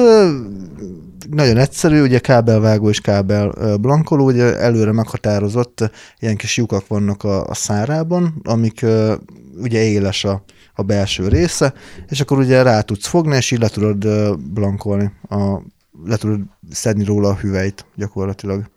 nagyon 1.30 1.56
egyszerű, 1.56 2.02
ugye 2.02 2.18
kábelvágó 2.18 2.88
és 2.88 3.00
kábel 3.00 3.76
blankoló, 3.80 4.24
ugye 4.24 4.58
előre 4.58 4.92
meghatározott 4.92 5.90
ilyen 6.18 6.36
kis 6.36 6.56
lyukak 6.56 6.86
vannak 6.86 7.24
a, 7.24 7.46
a 7.46 7.54
szárában, 7.54 8.40
amik 8.44 8.86
ugye 9.62 9.82
éles 9.82 10.24
a, 10.24 10.42
a 10.74 10.82
belső 10.82 11.28
része, 11.28 11.74
és 12.08 12.20
akkor 12.20 12.38
ugye 12.38 12.62
rá 12.62 12.80
tudsz 12.80 13.06
fogni, 13.06 13.36
és 13.36 13.50
így 13.50 13.58
le 13.58 13.68
tudod 13.68 14.06
blankolni, 14.38 15.12
a, 15.28 15.60
le 16.04 16.16
tudod 16.16 16.40
szedni 16.70 17.04
róla 17.04 17.28
a 17.28 17.36
hüvelyt 17.36 17.86
gyakorlatilag. 17.94 18.70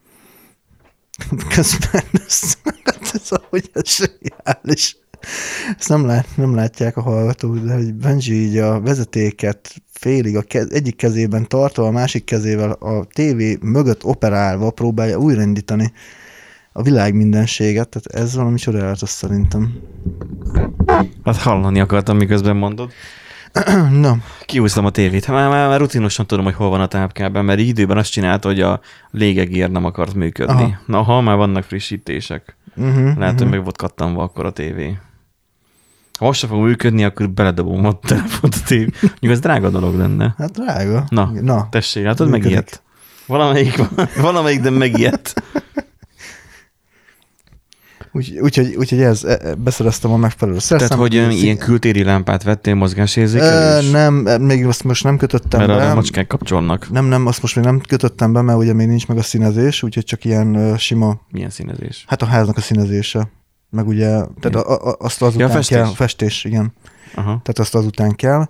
Közben 1.55 2.03
ez, 2.27 2.57
ez 3.13 3.29
ahogy 3.29 3.69
ez 3.73 3.95
zseniális. 3.95 4.97
Ezt 5.77 5.89
nem, 5.89 6.05
lát, 6.05 6.27
nem 6.35 6.55
látják 6.55 6.97
a 6.97 7.01
hallgatók, 7.01 7.57
de 7.57 7.73
hogy 7.73 7.93
Benji 7.93 8.33
így 8.33 8.57
a 8.57 8.81
vezetéket 8.81 9.73
félig 9.91 10.37
a 10.37 10.41
kez, 10.41 10.71
egyik 10.71 10.95
kezében 10.95 11.47
tartva, 11.47 11.85
a 11.87 11.91
másik 11.91 12.23
kezével 12.23 12.71
a 12.71 13.05
tévé 13.13 13.57
mögött 13.61 14.03
operálva 14.03 14.71
próbálja 14.71 15.17
újraindítani 15.17 15.93
a 16.77 16.81
világ 16.81 17.13
mindenséget, 17.13 17.89
tehát 17.89 18.23
ez 18.23 18.35
valami 18.35 18.57
csodálatos 18.57 19.09
szerintem. 19.09 19.73
Hát 21.23 21.37
hallani 21.37 21.79
akartam, 21.79 22.17
miközben 22.17 22.55
mondod. 22.55 22.91
Na, 24.01 24.17
Kiúztam 24.45 24.85
a 24.85 24.89
tévét. 24.89 25.27
Már, 25.27 25.49
már, 25.49 25.67
már 25.67 25.79
rutinosan 25.79 26.25
tudom, 26.27 26.43
hogy 26.43 26.53
hol 26.53 26.69
van 26.69 26.81
a 26.81 26.87
tápkábel, 26.87 27.41
mert 27.41 27.59
időben 27.59 27.97
azt 27.97 28.11
csinálta, 28.11 28.47
hogy 28.47 28.61
a 28.61 28.79
légegér 29.11 29.69
nem 29.69 29.85
akart 29.85 30.13
működni. 30.13 30.53
Aha. 30.53 30.79
Na, 30.85 31.01
ha 31.01 31.21
már 31.21 31.35
vannak 31.35 31.63
frissítések. 31.63 32.55
uh-huh, 32.75 32.95
Lehet, 32.95 33.15
uh-huh. 33.17 33.37
hogy 33.37 33.49
meg 33.49 33.63
volt 33.63 33.77
kattanva 33.77 34.23
akkor 34.23 34.45
a 34.45 34.51
tévé. 34.51 34.97
Ha 36.19 36.25
most 36.25 36.39
sem 36.39 36.49
fog 36.49 36.63
működni, 36.63 37.03
akkor 37.03 37.29
beledobom 37.29 37.85
a 37.85 37.99
telefont 37.99 38.55
a 38.55 38.65
tévé. 38.67 38.89
Mondjuk 39.01 39.31
ez 39.31 39.39
drága 39.39 39.69
dolog 39.69 39.95
lenne. 39.95 40.35
Hát 40.37 40.51
drága. 40.51 41.05
Na, 41.09 41.31
Na. 41.41 41.67
tessék, 41.71 42.03
látod, 42.03 42.29
megijedt. 42.29 42.83
Valamelyik, 43.27 43.81
valamelyik, 44.21 44.61
de 44.61 44.69
megijedt. 44.69 45.43
Úgy, 48.15 48.39
úgyhogy, 48.41 48.75
úgyhogy 48.75 49.01
ez, 49.01 49.23
e- 49.23 49.39
e- 49.41 49.53
beszereztem 49.55 50.11
a 50.11 50.17
megfelelő 50.17 50.57
Tehát, 50.57 50.79
szerszámot. 50.81 51.07
hogy 51.07 51.15
ö, 51.15 51.29
ilyen 51.29 51.57
kültéri 51.57 52.03
lámpát 52.03 52.43
vettél 52.43 52.73
mozgásérzékelés? 52.75 53.87
Ö, 53.87 53.91
nem, 53.91 54.27
e, 54.27 54.37
még 54.37 54.65
azt 54.65 54.83
most 54.83 55.03
nem 55.03 55.17
kötöttem 55.17 55.59
Mert 55.65 55.79
be. 55.79 55.91
a 55.91 55.95
macskák 55.95 56.27
kapcsolnak. 56.27 56.91
Nem, 56.91 57.05
nem, 57.05 57.25
azt 57.25 57.41
most 57.41 57.55
még 57.55 57.65
nem 57.65 57.81
kötöttem 57.87 58.33
be, 58.33 58.41
mert 58.41 58.57
ugye 58.57 58.73
még 58.73 58.87
nincs 58.87 59.07
meg 59.07 59.17
a 59.17 59.21
színezés, 59.21 59.83
úgyhogy 59.83 60.03
csak 60.03 60.25
ilyen 60.25 60.77
sima, 60.77 61.21
Milyen 61.31 61.49
színezés? 61.49 62.05
hát 62.07 62.21
a 62.21 62.25
háznak 62.25 62.57
a 62.57 62.61
színezése. 62.61 63.31
Meg 63.69 63.87
ugye, 63.87 64.07
tehát 64.39 64.55
a, 64.55 64.89
a, 64.89 64.95
azt 64.99 65.21
azután 65.21 65.47
Ja, 65.47 65.53
a 65.53 65.55
festés. 65.57 65.77
kell, 65.77 65.85
festés, 65.93 66.43
igen. 66.43 66.73
Aha. 67.15 67.23
Tehát 67.25 67.59
azt 67.59 67.75
azután 67.75 68.11
kell. 68.15 68.47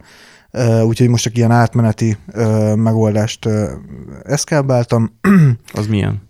Ö, 0.51 0.81
Úgyhogy 0.81 1.07
most 1.10 1.24
csak 1.24 1.38
ilyen 1.38 1.51
átmeneti 1.51 2.17
ö, 2.31 2.74
megoldást 2.75 3.45
ö, 3.45 3.72
eszkábáltam. 4.24 5.19
Az 5.74 5.88
milyen? 5.88 6.25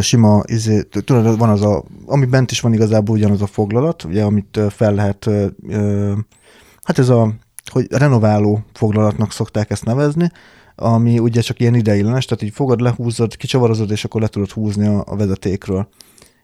Sima, 0.00 0.42
izé, 0.46 0.82
tudod, 0.82 1.38
van 1.38 1.48
az 1.48 1.62
a, 1.62 1.84
ami 2.06 2.26
bent 2.26 2.50
is 2.50 2.60
van 2.60 2.72
igazából 2.72 3.16
ugyanaz 3.16 3.42
a 3.42 3.46
foglalat, 3.46 4.04
ugye, 4.04 4.24
amit 4.24 4.60
fel 4.68 4.94
lehet, 4.94 5.30
hát 6.82 6.98
ez 6.98 7.08
a, 7.08 7.32
hogy 7.72 7.86
renováló 7.90 8.60
foglalatnak 8.74 9.32
szokták 9.32 9.70
ezt 9.70 9.84
nevezni, 9.84 10.30
ami 10.76 11.18
ugye 11.18 11.40
csak 11.40 11.60
ilyen 11.60 11.74
ideiglenes, 11.74 12.24
tehát 12.24 12.44
így 12.44 12.52
fogod, 12.54 12.80
lehúzod, 12.80 13.36
kicsavarozod, 13.36 13.90
és 13.90 14.04
akkor 14.04 14.20
le 14.20 14.26
tudod 14.26 14.50
húzni 14.50 14.86
a, 14.86 15.04
a 15.06 15.16
vezetékről. 15.16 15.88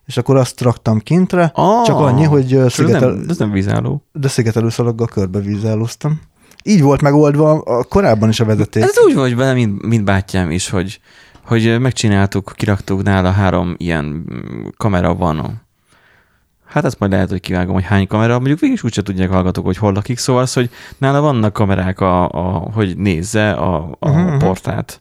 És 0.04 0.16
akkor 0.16 0.36
azt 0.36 0.60
raktam 0.60 0.98
kintre, 0.98 1.50
Ah, 1.54 1.84
csak 1.84 1.98
annyi, 1.98 2.24
hogy 2.24 2.50
és 2.50 2.56
ez 2.56 2.72
szigetel, 2.72 3.10
nem, 3.10 3.24
ez 3.28 3.38
nem 3.38 3.50
vízálló. 3.50 4.02
de 4.12 4.28
szigetelőszalaggal 4.28 5.06
körbevízálóztam. 5.06 6.20
így 6.62 6.82
volt 6.82 7.00
megoldva 7.00 7.50
a 7.50 7.84
korábban 7.84 8.28
is 8.28 8.40
a 8.40 8.44
vezeték. 8.44 8.82
Ez 8.82 8.98
úgy 9.06 9.14
vagy 9.14 9.36
bele, 9.36 9.52
mint, 9.52 9.82
mint 9.82 10.04
bátyám 10.04 10.50
is, 10.50 10.68
hogy, 10.68 11.00
hogy 11.46 11.80
megcsináltuk, 11.80 12.52
kiraktuk 12.56 13.02
nála 13.02 13.30
három 13.30 13.74
ilyen 13.76 14.04
mm, 14.04 14.66
kamera 14.76 15.14
van. 15.14 15.64
Hát 16.66 16.84
ezt 16.84 16.98
majd 16.98 17.12
lehet, 17.12 17.28
hogy 17.30 17.40
kivágom, 17.40 17.74
hogy 17.74 17.84
hány 17.84 18.06
kamera, 18.06 18.34
mondjuk 18.36 18.58
végig 18.58 18.80
úgyse 18.82 19.02
tudják 19.02 19.30
hallgatók, 19.30 19.64
hogy 19.64 19.76
hol 19.76 19.92
lakik, 19.92 20.18
szóval 20.18 20.42
az, 20.42 20.52
hogy 20.52 20.70
nála 20.98 21.20
vannak 21.20 21.52
kamerák, 21.52 22.00
a, 22.00 22.28
a, 22.28 22.70
hogy 22.72 22.96
nézze 22.96 23.50
a, 23.50 23.96
a 23.98 24.10
uh-huh. 24.10 24.36
portát 24.36 25.00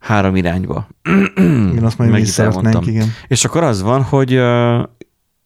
három 0.00 0.36
irányba. 0.36 0.88
Igen, 1.36 1.84
azt 1.84 1.98
majd 1.98 2.28
elmondtam. 2.36 2.82
igen. 2.86 3.08
És 3.26 3.44
akkor 3.44 3.62
az 3.62 3.82
van, 3.82 4.02
hogy 4.02 4.40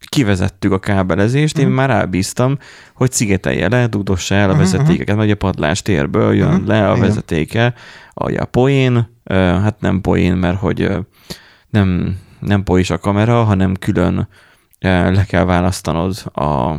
kivezettük 0.08 0.72
a 0.72 0.78
kábelezést, 0.78 1.58
én 1.58 1.66
Mhm. 1.66 1.74
már 1.74 1.88
rábíztam, 1.88 2.58
hogy 2.94 3.12
szigetelje 3.12 3.68
le, 3.68 3.86
dugdossa 3.86 4.34
el 4.34 4.50
a 4.50 4.56
vezetékeket, 4.56 5.16
vagy 5.16 5.30
a 5.30 5.34
padlás 5.34 5.82
térből 5.82 6.34
jön 6.34 6.52
Mhm, 6.54 6.66
le 6.66 6.88
a 6.88 6.96
igen. 6.96 7.06
vezetéke, 7.08 7.74
a, 8.14 8.40
a 8.40 8.44
poén, 8.44 9.13
hát 9.32 9.80
nem 9.80 10.00
poén, 10.00 10.36
mert 10.36 10.58
hogy 10.58 10.90
nem, 11.68 12.18
nem 12.40 12.62
pois 12.62 12.90
a 12.90 12.98
kamera, 12.98 13.44
hanem 13.44 13.74
külön 13.74 14.28
le 14.80 15.24
kell 15.24 15.44
választanod 15.44 16.14
a 16.34 16.76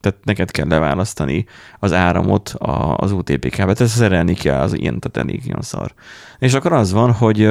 tehát 0.00 0.24
neked 0.24 0.50
kell 0.50 0.68
leválasztani 0.68 1.46
az 1.78 1.92
áramot 1.92 2.48
a, 2.48 2.96
az 2.96 3.12
UTP 3.12 3.50
kábelt, 3.50 3.80
ezt 3.80 3.96
szerelni 3.96 4.34
kell, 4.34 4.60
az 4.60 4.78
ilyen, 4.78 5.00
tehát 5.00 5.28
elég 5.28 5.44
ilyen 5.44 5.62
szar. 5.62 5.94
És 6.38 6.54
akkor 6.54 6.72
az 6.72 6.92
van, 6.92 7.12
hogy 7.12 7.48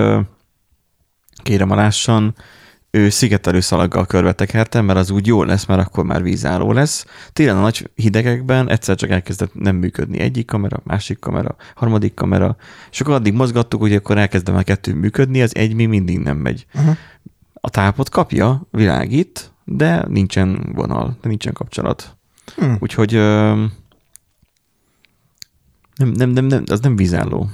kérem 1.44 1.72
alássan, 1.72 2.36
ő 2.96 3.10
szigetelő 3.10 3.60
szalaggal 3.60 4.06
körbe 4.06 4.34
tekertem, 4.34 4.86
mert 4.86 5.00
az 5.00 5.10
úgy 5.10 5.28
jó 5.28 5.44
lesz, 5.44 5.66
mert 5.66 5.82
akkor 5.82 6.04
már 6.04 6.24
vízálló 6.24 6.72
lesz. 6.72 7.06
Télen 7.34 7.58
a 7.58 7.62
nagy 7.62 7.90
hidegekben 7.96 8.70
egyszer 8.70 8.96
csak 8.96 9.10
elkezdett 9.10 9.54
nem 9.54 9.76
működni 9.76 10.20
egyik 10.20 10.46
kamera, 10.46 10.82
másik 10.84 11.20
kamera, 11.20 11.56
harmadik 11.76 12.14
kamera, 12.14 12.56
és 12.92 13.02
akkor 13.02 13.14
addig 13.14 13.34
mozgattuk, 13.34 13.82
hogy 13.82 13.94
akkor 13.94 14.18
elkezdem 14.18 14.56
a 14.56 14.62
kettő 14.62 14.94
működni, 14.94 15.42
az 15.42 15.56
egy 15.56 15.74
még 15.74 15.88
mindig 15.88 16.20
nem 16.20 16.38
megy. 16.38 16.66
Uh-huh. 16.74 16.96
A 17.54 17.70
tápot 17.70 18.10
kapja, 18.10 18.68
világít, 18.72 19.52
de 19.64 20.06
nincsen 20.08 20.72
vonal, 20.74 21.18
de 21.22 21.28
nincsen 21.28 21.54
kapcsolat. 21.54 22.18
Hm. 22.56 22.74
Úgyhogy 22.80 23.14
nem, 25.96 26.10
nem, 26.14 26.30
nem, 26.30 26.46
nem, 26.46 26.64
az 26.66 26.80
nem 26.80 26.96
vízálló. 26.96 27.50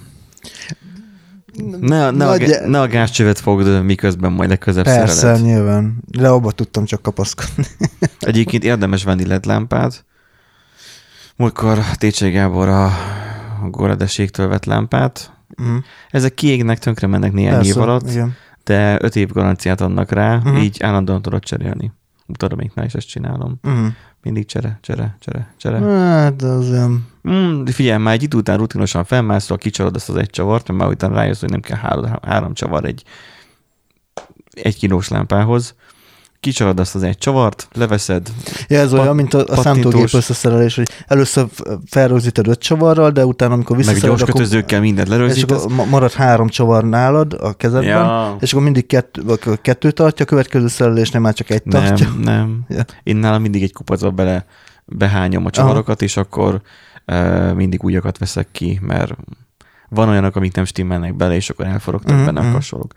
Ne, 1.54 1.78
ne, 1.80 2.06
a, 2.08 2.12
Nagy- 2.12 2.44
gá- 2.46 2.66
ne 2.68 2.80
a 2.82 2.88
gázcsövet 2.88 3.40
fogd, 3.40 3.84
miközben 3.84 4.32
majd 4.32 4.50
legközebb 4.50 4.84
Persze, 4.84 5.14
szereled. 5.16 5.42
nyilván. 5.42 5.98
De 6.08 6.28
abba 6.30 6.52
tudtam 6.52 6.86
csak 6.86 7.02
kapaszkodni. 7.02 7.66
Egyébként 8.20 8.64
érdemes 8.64 9.04
venni 9.04 9.26
LED 9.26 9.46
lámpát. 9.46 10.06
Múltkor 11.36 11.80
Técsé 11.96 12.30
Gábor 12.32 12.68
a 12.68 12.92
Góradeségtől 13.70 14.48
vett 14.48 14.66
lámpát. 14.66 15.34
Uh-huh. 15.58 15.84
Ezek 16.10 16.34
kiégnek, 16.34 16.80
tönkre 16.80 17.08
mennek 17.08 17.32
néhány 17.32 17.66
év 17.66 17.78
alatt, 17.78 18.10
igen. 18.10 18.34
de 18.64 18.98
öt 19.02 19.16
év 19.16 19.30
garanciát 19.32 19.82
adnak 19.82 20.12
rá, 20.12 20.36
Mhm. 20.36 20.56
így 20.56 20.84
állandóan 20.84 21.22
tudod 21.22 21.44
cserélni. 21.44 21.92
Tudom, 22.34 22.60
is 22.60 22.94
ezt 22.94 23.08
csinálom. 23.08 23.60
Uh-huh. 23.64 23.86
Mindig 24.24 24.46
csere, 24.46 24.78
csere, 24.82 25.16
csere, 25.20 25.54
csere. 25.58 25.80
Hát, 25.80 26.42
az 26.42 26.70
olyan... 26.70 27.08
Mm, 27.30 27.64
de 27.64 27.72
figyelj, 27.72 28.02
már 28.02 28.14
egy 28.14 28.24
idő 28.24 28.38
után 28.38 28.58
rutinosan 28.58 29.04
felmászol, 29.04 29.58
kicsalod 29.58 29.96
azt 29.96 30.10
az 30.10 30.16
egy 30.16 30.30
csavart, 30.30 30.68
mert 30.68 30.80
már 30.80 30.90
utána 30.90 31.16
rájössz, 31.16 31.40
hogy 31.40 31.50
nem 31.50 31.60
kell 31.62 31.78
három, 31.78 32.06
három 32.22 32.54
csavar 32.54 32.86
egy 32.86 33.04
egy 34.52 34.78
kilós 34.78 35.08
lámpához. 35.08 35.76
Kicsalod 36.40 36.80
azt 36.80 36.96
az 36.96 37.04
egy 37.04 37.18
csavart, 37.18 37.68
leveszed, 37.74 38.30
Ja, 38.68 38.80
ez 38.80 38.94
olyan, 38.94 39.06
Pat- 39.06 39.16
mint 39.16 39.34
a, 39.34 39.38
a 39.38 39.44
pattintós. 39.44 39.64
számítógép 39.66 40.14
összeszerelés, 40.14 40.76
hogy 40.76 40.90
először 41.08 41.46
felrögzíted 41.86 42.48
öt 42.48 42.60
csavarral, 42.60 43.12
de 43.12 43.26
utána, 43.26 43.54
amikor 43.54 43.76
meg 43.76 43.86
visszaszereled, 43.86 44.20
gyors 44.20 44.32
kötözőkkel 44.32 44.80
mindent 44.80 45.08
és 45.08 45.14
lerögzítesz. 45.14 45.64
akkor 45.64 45.76
ma- 45.76 45.86
marad 45.86 46.12
három 46.12 46.48
csavar 46.48 46.84
nálad 46.84 47.34
a 47.34 47.54
kezedben, 47.54 47.90
Ja. 47.90 48.36
és 48.40 48.52
akkor 48.52 48.64
mindig 48.64 49.04
vagy 49.24 49.40
kettő 49.62 49.92
tartja, 49.92 50.26
a 50.26 50.28
következő 50.28 50.68
szerelésnél 50.68 51.22
már 51.22 51.34
csak 51.34 51.50
egy 51.50 51.64
tartja. 51.64 52.08
Nem, 52.08 52.20
nem. 52.20 52.64
Ja. 52.70 52.86
Én 53.04 53.16
nálam 53.16 53.42
mindig 53.42 53.64
egy 53.64 53.74
kupacba 53.74 54.10
bele 54.12 54.46
behányom 54.86 55.46
a 55.46 55.50
csavarokat, 55.50 56.02
és 56.02 56.18
akkor 56.18 56.62
mindig 57.56 57.84
újakat 57.84 58.18
veszek 58.18 58.48
ki, 58.52 58.80
mert 58.82 59.16
van 59.90 60.10
olyanok, 60.10 60.36
amik 60.36 60.56
nem 60.56 60.66
stimmelnek 60.66 61.16
bele, 61.16 61.36
és 61.36 61.50
akkor 61.50 61.66
elforogtak 61.66 62.16
Mhm, 62.16 62.26
benne 62.26 62.42
mhm. 62.42 62.50
a 62.50 62.54
kasolok. 62.54 62.94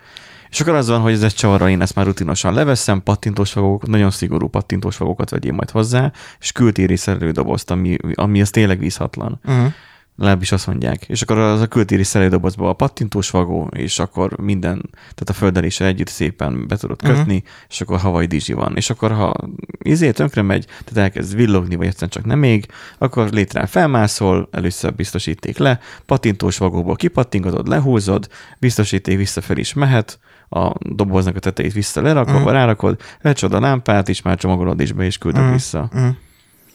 És 0.51 0.61
akkor 0.61 0.75
az 0.75 0.89
van, 0.89 1.01
hogy 1.01 1.13
ez 1.13 1.23
egy 1.23 1.35
csavarral 1.35 1.69
én 1.69 1.81
ezt 1.81 1.95
már 1.95 2.07
rutinosan 2.07 2.55
leveszem, 2.55 3.03
pattintós 3.03 3.53
fogók, 3.53 3.87
nagyon 3.87 4.11
szigorú 4.11 4.49
pattintós 4.49 4.97
fogókat 4.97 5.31
vegyél 5.31 5.53
majd 5.53 5.71
hozzá, 5.71 6.13
és 6.41 6.53
kültéri 6.53 6.97
szerelődobozt, 6.97 7.71
ami, 7.71 7.97
ami 8.15 8.41
az 8.41 8.51
tényleg 8.51 8.79
vízhatlan. 8.79 9.41
Uh-huh. 9.45 9.73
Legalábbis 10.17 10.53
azt 10.53 10.67
mondják. 10.67 11.05
És 11.09 11.23
akkor 11.23 11.39
az 11.39 11.61
a 11.61 11.67
kültéri 11.67 12.03
szerelődobozba 12.03 12.69
a 12.69 12.73
pattintós 12.73 13.31
vagó, 13.31 13.69
és 13.77 13.99
akkor 13.99 14.37
minden, 14.37 14.91
tehát 14.93 15.29
a 15.29 15.33
földeléssel 15.33 15.87
együtt 15.87 16.09
szépen 16.09 16.67
be 16.67 16.77
tudod 16.77 17.03
Mhm. 17.03 17.13
kötni, 17.13 17.35
uh-huh. 17.35 17.49
és 17.69 17.81
akkor 17.81 17.99
havai 17.99 18.27
dizsi 18.27 18.53
van. 18.53 18.77
És 18.77 18.91
akkor 18.91 19.13
ha 19.13 19.35
izé 19.79 20.11
tönkre 20.11 20.43
megy, 20.43 20.65
tehát 20.65 20.97
elkezd 20.97 21.37
villogni, 21.37 21.77
vagy 21.77 21.87
egyszerűen 21.87 22.11
csak 22.11 22.25
nem 22.25 22.39
még, 22.39 22.67
akkor 22.99 23.31
létrán 23.31 23.67
felmászol, 23.67 24.49
először 24.53 24.95
biztosíték 24.95 25.59
le, 25.59 25.81
pattintós 26.07 26.59
vagóból 26.59 26.97
kipattingatod, 26.97 27.69
lehúzod, 27.69 28.29
biztosíték 28.59 29.17
visszafelé 29.17 29.61
is 29.61 29.73
mehet, 29.73 30.19
a 30.49 30.73
doboznak 30.81 31.37
a 31.37 31.39
tetejét 31.39 31.73
vissza 31.73 32.03
lerakod, 32.03 32.35
uh-huh. 32.35 32.53
rárakod, 32.53 33.01
lecsod 33.21 33.55
a 33.55 33.61
lámpát 33.61 34.09
is, 34.09 34.23
már 34.23 34.37
csomagolod 34.37 34.81
is 34.81 34.93
be, 34.93 35.05
és 35.05 35.19
küldöd 35.19 35.41
uh-huh. 35.41 35.57
vissza. 35.57 35.89
Uh-huh. 35.93 36.15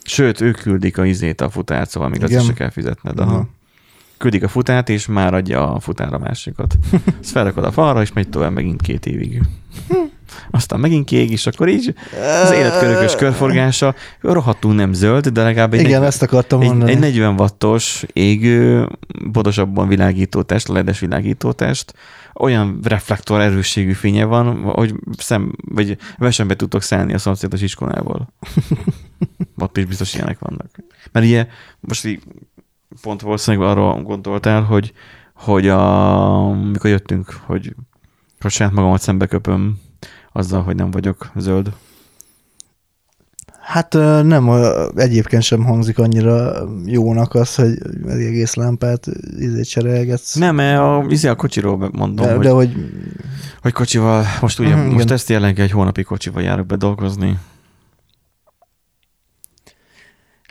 Sőt, 0.09 0.41
ők 0.41 0.57
küldik 0.57 0.97
a 0.97 1.05
izét, 1.05 1.41
a 1.41 1.49
futárt, 1.49 1.89
szóval 1.89 2.09
még 2.09 2.23
azt 2.23 2.45
se 2.45 2.53
kell 2.53 2.69
fizetned. 2.69 3.19
Aha. 3.19 3.31
Aha. 3.31 3.47
Küldik 4.17 4.43
a 4.43 4.47
futárt, 4.47 4.89
és 4.89 5.07
már 5.07 5.33
adja 5.33 5.73
a 5.73 5.79
futár 5.79 6.13
a 6.13 6.17
másikat. 6.17 6.77
Ezt 7.21 7.31
felrakod 7.31 7.63
a 7.63 7.71
falra, 7.71 8.01
és 8.01 8.13
megy 8.13 8.29
tovább 8.29 8.51
megint 8.51 8.81
két 8.81 9.05
évig. 9.05 9.41
Aztán 10.51 10.79
megint 10.79 11.05
kiég, 11.05 11.31
és 11.31 11.47
akkor 11.47 11.67
így 11.67 11.93
az 12.43 12.51
életkörökös 12.51 13.15
körforgása 13.15 13.95
rohadtul 14.21 14.73
nem 14.73 14.93
zöld, 14.93 15.27
de 15.27 15.43
legalább 15.43 15.73
egy, 15.73 15.79
Igen, 15.79 15.91
40, 15.91 16.07
ezt 16.07 16.21
akartam 16.21 16.61
egy, 16.61 16.67
mondani. 16.67 16.91
egy 16.91 16.99
40 16.99 17.39
wattos 17.39 18.03
égő, 18.13 18.89
bodosabban 19.31 19.87
világító 19.87 20.41
test, 20.41 20.67
ledes 20.67 20.99
világító 20.99 21.51
test, 21.51 21.93
olyan 22.33 22.79
reflektor 22.83 23.41
erősségű 23.41 23.93
fénye 23.93 24.25
van, 24.25 24.61
hogy 24.61 24.93
szem, 25.17 25.53
vagy 25.65 25.97
versenybe 26.17 26.55
tudtok 26.55 26.81
szállni 26.81 27.13
a 27.13 27.17
szomszédos 27.17 27.61
iskolából. 27.61 28.27
Ott 29.57 29.77
is 29.77 29.85
biztos 29.85 30.13
ilyenek 30.13 30.39
vannak. 30.39 30.69
Mert 31.11 31.25
ugye 31.25 31.47
most 31.79 32.05
így 32.05 32.23
pont 33.01 33.21
valószínűleg 33.21 33.67
arra 33.69 34.01
gondoltál, 34.01 34.61
hogy, 34.61 34.93
hogy 35.33 35.67
a, 35.67 36.51
mikor 36.53 36.89
jöttünk, 36.89 37.39
hogy, 37.45 37.75
hogy 38.39 38.51
saját 38.51 38.73
magamat 38.73 39.01
szembe 39.01 39.25
köpöm 39.25 39.77
azzal, 40.31 40.61
hogy 40.63 40.75
nem 40.75 40.91
vagyok 40.91 41.31
zöld. 41.35 41.71
Hát 43.61 43.93
nem, 44.23 44.49
egyébként 44.95 45.41
sem 45.43 45.63
hangzik 45.63 45.99
annyira 45.99 46.63
jónak 46.85 47.33
az, 47.33 47.55
hogy 47.55 47.77
az 48.03 48.13
egész 48.13 48.53
lámpát 48.53 49.07
izét 49.37 49.69
cserélgetsz. 49.69 50.35
Nem, 50.35 50.55
mert 50.55 50.79
a, 50.79 51.05
izé 51.07 51.27
a 51.27 51.35
kocsiról 51.35 51.89
mondom, 51.91 52.25
de, 52.25 52.33
hogy, 52.33 52.43
de 52.43 52.49
hogy 52.49 52.75
hogy 53.61 53.71
kocsival, 53.71 54.25
most 54.41 54.59
ugye, 54.59 54.75
Mhm, 54.75 54.85
most 54.85 55.03
igen. 55.03 55.13
ezt 55.13 55.29
jelenleg 55.29 55.59
egy 55.59 55.71
hónapig 55.71 56.05
kocsival 56.05 56.41
járok 56.41 56.65
be 56.65 56.75
dolgozni. 56.75 57.37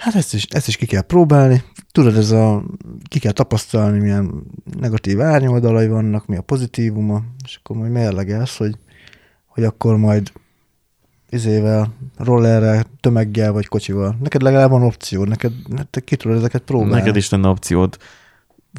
Hát 0.09 0.17
ezt 0.17 0.35
is, 0.35 0.45
ezt 0.45 0.69
is 0.69 0.77
ki 0.77 0.87
kell 0.87 1.01
próbálni. 1.01 1.63
Tudod, 1.93 2.17
ez 2.17 2.31
a, 2.31 2.63
ki 3.09 3.19
kell 3.19 3.33
tapasztalni, 3.33 3.99
milyen 3.99 4.43
negatív 4.81 5.21
árnyoldalai 5.21 5.89
vannak, 5.89 6.27
mi 6.27 6.37
a 6.37 6.41
pozitívuma, 6.41 7.23
és 7.45 7.59
akkor 7.63 7.77
majd 7.77 7.91
mérlegelsz, 7.91 8.57
hogy, 8.57 8.77
hogy 9.47 9.65
akkor 9.65 9.97
majd 9.97 10.33
izével, 11.31 11.95
rollerrel, 12.17 12.85
tömeggel 13.01 13.53
vagy 13.53 13.67
kocsival. 13.67 14.17
Neked 14.21 14.43
legalább 14.43 14.71
van 14.71 14.83
opció, 14.83 15.25
neked 15.25 15.53
te 15.91 16.01
ki 16.01 16.17
tudod 16.17 16.37
ezeket 16.37 16.63
próbálni. 16.63 16.95
Neked 16.95 17.17
is 17.17 17.31
lenne 17.31 17.49
opciód. 17.49 17.97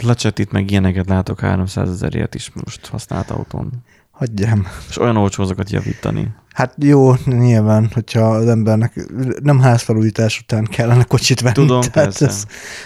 Lecsetit 0.03 0.51
meg 0.51 0.71
ilyeneket 0.71 1.07
látok 1.07 1.39
300 1.39 1.89
ezerért 1.89 2.35
is 2.35 2.51
most 2.63 2.85
használt 2.85 3.29
autón. 3.29 3.71
Hagyjam. 4.19 4.67
És 4.89 4.97
olyan 4.97 5.17
olcsó 5.17 5.43
azokat 5.43 5.69
javítani. 5.69 6.33
Hát 6.53 6.75
jó, 6.77 7.13
nyilván, 7.25 7.89
hogyha 7.93 8.29
az 8.29 8.47
embernek 8.47 9.11
nem 9.41 9.59
házfelújítás 9.59 10.39
után 10.39 10.63
kellene 10.63 11.03
kocsit 11.03 11.41
venni. 11.41 11.53
Tudom, 11.53 11.81
tehát 11.81 11.93
persze. 11.93 12.25
ez, 12.25 12.45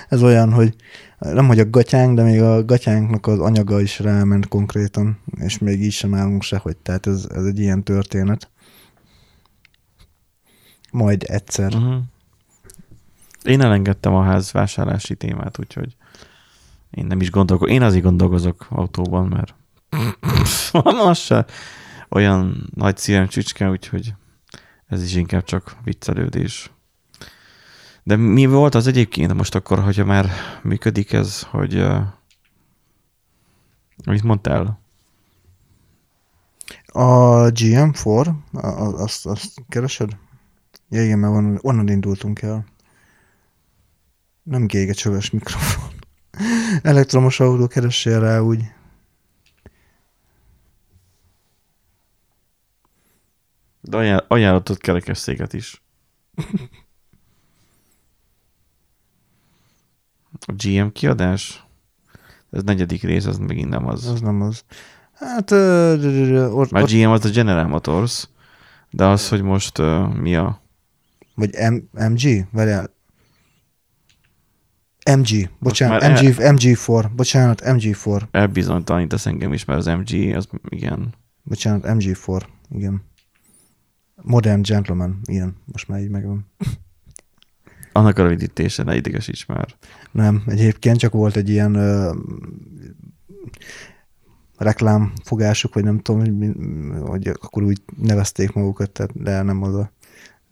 ez 0.10 0.24
olyan, 0.24 0.54
hogy 0.54 0.76
nem 1.20 1.48
hogy 1.48 1.60
a 1.60 1.70
gatyánk, 1.70 2.16
de 2.16 2.24
még 2.24 2.42
a 2.42 2.66
gatyánknak 2.66 3.28
az 3.28 3.40
anyaga 3.40 3.82
is 3.82 4.00
ráment 4.00 4.48
konkrétan, 4.48 5.20
és 5.40 5.58
még 5.58 5.82
így 5.82 5.92
sem 5.92 6.14
állunk 6.14 6.44
sehogy, 6.44 6.78
tehát 6.78 7.08
ez, 7.08 7.28
ez 7.36 7.46
egy 7.46 7.60
ilyen 7.60 7.84
történet. 7.84 8.50
Majd 10.92 11.24
egyszer. 11.28 11.74
Uh-huh. 11.76 11.96
Én 13.44 13.62
elengedtem 13.62 14.14
a 14.14 14.24
ház 14.24 14.52
vásárlási 14.52 15.16
témát, 15.16 15.60
úgyhogy 15.60 15.96
én 16.92 17.06
nem 17.06 17.22
is 17.22 17.32
gondolkozok. 17.32 17.74
Én 17.74 17.82
azért 17.82 18.04
gondolkozok 18.04 18.68
autóban, 18.70 19.28
mert 19.28 19.56
most 20.84 21.22
se 21.22 21.46
olyan 22.10 22.70
nagy 22.76 22.98
szívem 22.98 23.28
csücske, 23.28 23.70
úgyhogy 23.70 24.14
ez 24.88 25.04
is 25.04 25.16
inkább 25.16 25.44
csak 25.44 25.76
viccelődés. 25.84 26.72
De 28.04 28.16
mi 28.16 28.46
volt 28.46 28.76
az 28.76 28.88
egyébként 28.88 29.34
most 29.34 29.56
akkor, 29.56 29.80
hogyha 29.80 30.06
már 30.06 30.30
működik 30.64 31.14
ez, 31.14 31.42
hogy 31.44 31.76
uh, 31.76 32.02
mit 34.06 34.24
mondtál? 34.24 34.80
A 36.86 37.08
GM4, 37.52 38.34
a- 38.54 38.68
a- 38.68 39.02
azt, 39.02 39.26
azt 39.26 39.54
keresed? 39.70 40.18
Ja 40.90 41.04
igen, 41.04 41.20
mert 41.20 41.34
onnan, 41.34 41.60
onnan 41.62 41.88
indultunk 41.88 42.42
el. 42.42 42.66
Nem 44.44 44.66
gége 44.66 44.94
csöves 44.94 45.30
mikrofon. 45.30 45.90
Elektromos 46.82 47.40
autó, 47.40 47.68
keressél 47.68 48.20
rá 48.20 48.40
úgy. 48.40 48.64
De 53.94 54.00
ajánl- 54.00 54.26
ajánlott 54.28 54.78
kerekesszéket 54.78 55.54
is. 55.54 55.82
A 60.46 60.54
GM 60.58 60.88
kiadás? 60.88 61.66
Ez 62.52 62.64
negyedik 62.64 63.04
rész, 63.04 63.26
az 63.26 63.38
megint 63.38 63.70
nem 63.70 63.88
az. 63.88 64.06
Az 64.08 64.22
nem 64.22 64.42
az. 64.42 64.64
Hát, 65.14 65.52
ott, 65.52 66.72
Már 66.72 66.84
GM 66.84 67.10
az 67.10 67.26
a 67.26 67.30
General 67.30 67.68
Motors, 67.68 68.28
de 68.90 69.06
az, 69.06 69.30
hogy 69.30 69.42
most 69.42 69.78
uh, 69.78 70.14
mi 70.14 70.36
a... 70.36 70.62
vagy 71.36 71.50
M, 71.72 71.76
MG? 72.04 72.48
Várjál. 72.52 72.94
MG, 75.18 75.50
bocsánat, 75.60 76.02
MG, 76.02 76.36
MG4, 76.38 77.10
bocsánat, 77.16 77.62
MG4, 77.66 78.22
Elbizonytalanítasz 78.32 79.26
engem 79.26 79.54
is, 79.54 79.66
mert 79.66 79.80
az 79.80 79.86
MG, 79.86 80.36
az 80.36 80.48
igen. 80.70 81.14
bocsánat, 81.44 81.84
MG4, 81.86 82.42
igen. 82.70 83.12
Modern 84.24 84.62
Gentleman, 84.62 85.20
ilyen, 85.26 85.56
most 85.66 85.88
már 85.88 86.00
így 86.02 86.10
megvan. 86.10 86.46
Annak 87.92 88.18
a 88.18 88.24
rövidítése, 88.24 88.84
ne 88.84 88.96
idegesíts 88.96 89.48
már. 89.48 89.76
Nem, 90.12 90.44
egyébként 90.48 90.98
csak 91.00 91.14
volt 91.14 91.36
egy 91.36 91.50
ilyen 91.50 91.76
ö, 91.76 92.14
reklámfogásuk, 94.58 95.74
vagy 95.74 95.84
nem 95.84 96.00
tudom, 96.00 96.20
hogy, 96.22 96.52
hogy 97.02 97.28
akkor 97.28 97.64
úgy 97.64 97.82
nevezték 97.98 98.54
magukat, 98.54 98.92
tehát, 98.92 99.22
de 99.22 99.42
nem 99.42 99.64
az 99.64 99.76
a 99.76 99.92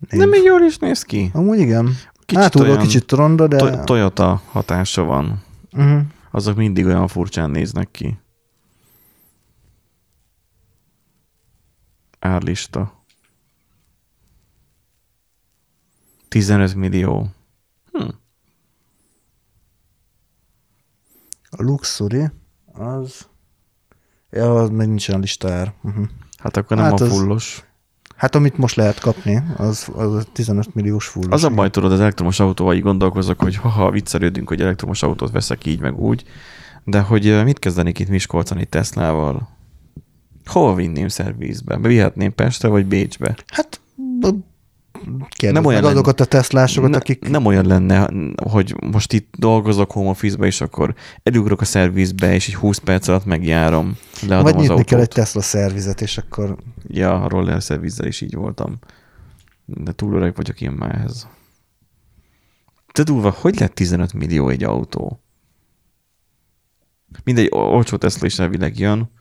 név. 0.10 0.20
De 0.20 0.26
még 0.26 0.44
jól 0.44 0.62
is 0.62 0.78
néz 0.78 1.04
ki. 1.04 1.30
Amúgy 1.34 1.60
igen. 1.60 1.86
Kicsit 2.26 2.44
Hátulról 2.44 2.70
olyan 2.72 2.82
kicsit 2.84 3.12
ronda, 3.12 3.48
de... 3.48 3.58
To- 3.58 3.86
Toyota 3.86 4.42
hatása 4.50 5.04
van. 5.04 5.44
uh-huh. 5.72 6.02
Azok 6.32 6.56
mindig 6.56 6.86
olyan 6.86 7.08
furcsán 7.08 7.50
néznek 7.50 7.92
ki. 7.92 8.20
Árlista. 12.20 13.01
15 16.32 16.76
millió. 16.76 17.28
Hm. 17.92 18.08
A 21.50 21.64
Luxury, 21.64 22.30
az... 22.74 23.28
Ja, 24.30 24.56
az 24.56 24.70
még 24.70 24.88
nincsen 24.88 25.20
listár. 25.20 25.74
Uh-huh. 25.84 26.06
Hát 26.38 26.58
akkor 26.58 26.78
nem 26.78 26.86
Hát 26.86 27.00
a 27.02 27.04
az- 27.04 27.12
fullos. 27.12 27.64
Hát 28.16 28.36
amit 28.36 28.58
most 28.58 28.76
lehet 28.76 29.00
kapni, 29.00 29.44
az, 29.58 29.90
az 29.96 30.14
a 30.14 30.24
15 30.24 30.76
milliós 30.76 31.08
full. 31.08 31.32
Az 31.32 31.44
a 31.44 31.50
baj, 31.50 31.70
tudod, 31.70 31.92
az 31.92 32.00
elektromos 32.00 32.40
autóval 32.40 32.76
így 32.76 32.82
gondolkozok, 32.82 33.40
hogy 33.40 33.56
haha, 33.56 33.92
viccelődünk, 33.92 34.48
hogy 34.48 34.62
elektromos 34.62 35.04
autót 35.04 35.32
veszek 35.32 35.66
így, 35.66 35.80
meg 35.80 36.00
úgy, 36.00 36.24
de 36.84 37.02
hogy 37.02 37.44
mit 37.44 37.60
kezdenék 37.60 38.00
itt 38.00 38.10
Miskolcon 38.10 38.60
itt 38.60 38.70
Teslával? 38.70 39.50
Hova 40.46 40.74
vinném 40.76 41.08
szervizbe? 41.08 41.78
Vihetném 41.78 42.36
Pestre 42.36 42.68
vagy 42.68 42.86
Bécsbe? 42.86 43.36
Hát, 43.48 43.82
kérdezd 45.30 45.54
Nem 45.54 45.54
meg 45.54 45.66
olyan 45.66 45.84
azokat 45.84 46.20
a 46.20 46.26
teszlásokat, 46.26 46.90
ne, 46.90 46.98
akik... 46.98 47.30
Nem 47.30 47.46
olyan 47.46 47.66
lenne, 47.66 48.10
hogy 48.50 48.76
most 48.92 49.14
itt 49.14 49.34
dolgozok 49.38 49.92
home 49.92 50.10
office 50.10 50.46
és 50.46 50.62
akkor 50.62 50.96
elugrok 51.24 51.62
a 51.62 51.66
szervizbe, 51.66 52.34
és 52.34 52.48
egy 52.48 52.56
20 52.56 52.78
perc 52.78 53.08
alatt 53.08 53.26
megjárom, 53.26 53.98
leadom 54.22 54.44
Vagy 54.44 54.54
az 54.54 54.60
nyitni 54.60 54.74
autót. 54.74 54.86
kell 54.88 55.00
egy 55.00 55.08
Tesla 55.08 55.42
szervizet, 55.42 56.02
és 56.02 56.18
akkor 56.18 56.58
Ja, 56.88 57.24
a 57.24 57.30
roller 57.30 57.64
szervizzel 57.64 58.08
is 58.08 58.22
így 58.22 58.36
voltam. 58.36 58.78
De 59.66 59.92
túl 59.92 60.16
öreg 60.16 60.36
vagyok 60.36 60.62
én 60.62 60.72
már 60.72 60.96
ehhez. 60.96 61.28
Te 62.92 63.04
durva, 63.04 63.36
hogy 63.40 63.60
lett 63.60 63.74
15 63.74 64.14
millió 64.14 64.50
egy 64.50 64.64
autó? 64.64 65.20
Mindegy, 67.24 67.48
olcsó 67.52 67.98
Tesla 67.98 68.26
is 68.26 68.40
elvileg 68.40 68.80
jön. 68.80 69.12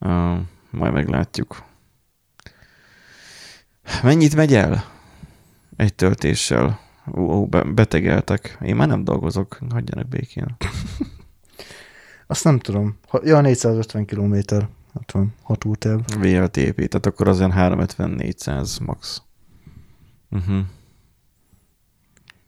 Uh, 0.00 0.38
majd 0.70 0.92
meglátjuk. 0.92 1.62
Mennyit 4.02 4.34
megy 4.34 4.54
el? 4.54 4.84
Egy 5.76 5.94
töltéssel. 5.94 6.80
Ó, 7.16 7.20
ó, 7.20 7.46
be, 7.46 7.62
betegeltek. 7.62 8.58
Én 8.62 8.76
már 8.76 8.88
nem 8.88 9.04
dolgozok, 9.04 9.58
hagyjanak 9.70 10.08
békén. 10.08 10.56
azt 12.26 12.44
nem 12.44 12.58
tudom. 12.58 12.98
Ha, 13.08 13.20
ja, 13.24 13.40
450 13.40 14.04
kilométer. 14.04 14.68
Hát 14.94 15.12
van, 15.12 15.34
6 15.42 15.64
útev. 15.64 16.00
VLTP, 16.18 16.74
tehát 16.74 17.06
akkor 17.06 17.28
az 17.28 17.38
olyan 17.38 17.52
350-400 17.56 18.84
max. 18.84 19.22
Uh-huh. 20.30 20.58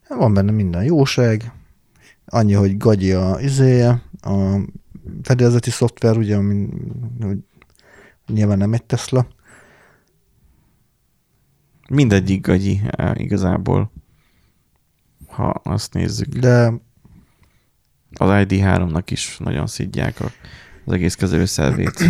Van 0.09 0.35
benne 0.35 0.50
minden 0.50 0.85
jóság. 0.85 1.53
Annyi, 2.26 2.53
hogy 2.53 2.76
gagyi 2.76 3.12
a 3.12 3.40
izéje, 3.40 4.03
a 4.20 4.57
fedélzeti 5.22 5.70
szoftver, 5.70 6.16
ugye, 6.16 6.37
ami 6.37 6.68
hogy 7.20 7.38
nyilván 8.26 8.59
nem 8.59 8.72
egy 8.72 8.85
Tesla. 8.85 9.26
Mindegyik 11.92 12.46
gagyi 12.46 12.81
eh, 12.87 13.20
igazából, 13.20 13.92
ha 15.26 15.48
azt 15.48 15.94
nézzük. 15.94 16.29
De 16.29 16.72
Az 18.12 18.29
ID3-nak 18.31 19.03
is 19.11 19.38
nagyon 19.38 19.66
szidják 19.66 20.20
a, 20.20 20.31
az 20.85 20.92
egész 20.92 21.14
kezelőszervét. 21.14 22.05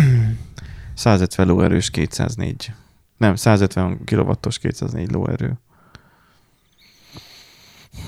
150 0.93 1.47
lóerős 1.47 1.89
204. 1.89 2.71
Nem, 3.17 3.35
150 3.35 4.03
kW-os 4.05 4.57
204 4.57 5.11
lóerő. 5.11 5.59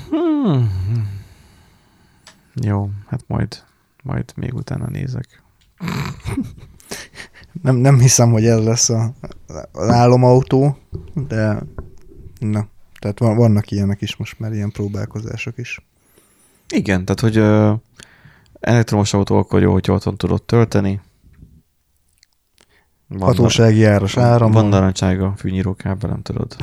Hmm. 0.09 0.71
Jó, 2.53 2.89
hát 3.07 3.23
majd, 3.27 3.63
majd 4.03 4.33
még 4.35 4.53
utána 4.53 4.87
nézek. 4.89 5.41
nem, 7.63 7.75
nem 7.75 7.99
hiszem, 7.99 8.31
hogy 8.31 8.45
ez 8.45 8.63
lesz 8.63 8.89
a, 8.89 9.13
az 9.71 9.89
álomautó, 9.89 10.77
de 11.27 11.59
na, 12.39 12.67
tehát 12.99 13.19
van, 13.19 13.35
vannak 13.35 13.71
ilyenek 13.71 14.01
is 14.01 14.15
most 14.15 14.39
már, 14.39 14.53
ilyen 14.53 14.71
próbálkozások 14.71 15.57
is. 15.57 15.85
Igen, 16.69 17.05
tehát 17.05 17.19
hogy 17.19 17.37
ö, 17.37 17.73
elektromos 18.59 19.13
autó 19.13 19.37
akkor 19.37 19.61
jó, 19.61 19.71
hogyha 19.71 19.93
otthon 19.93 20.17
tudod 20.17 20.43
tölteni. 20.43 21.01
Van, 23.07 23.27
Hatósági 23.27 23.83
áras 23.83 24.17
áram. 24.17 24.51
Van 24.51 24.65
narancsága 24.65 25.33
fűnyíró 25.37 25.73
kábelem, 25.73 26.21
tudod. 26.21 26.55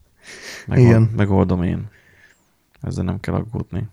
Meg 0.66 0.78
Igen. 0.78 1.02
Megoldom 1.16 1.62
én. 1.62 1.88
Ezzel 2.80 3.04
nem 3.04 3.20
kell 3.20 3.34
aggódni. 3.34 3.88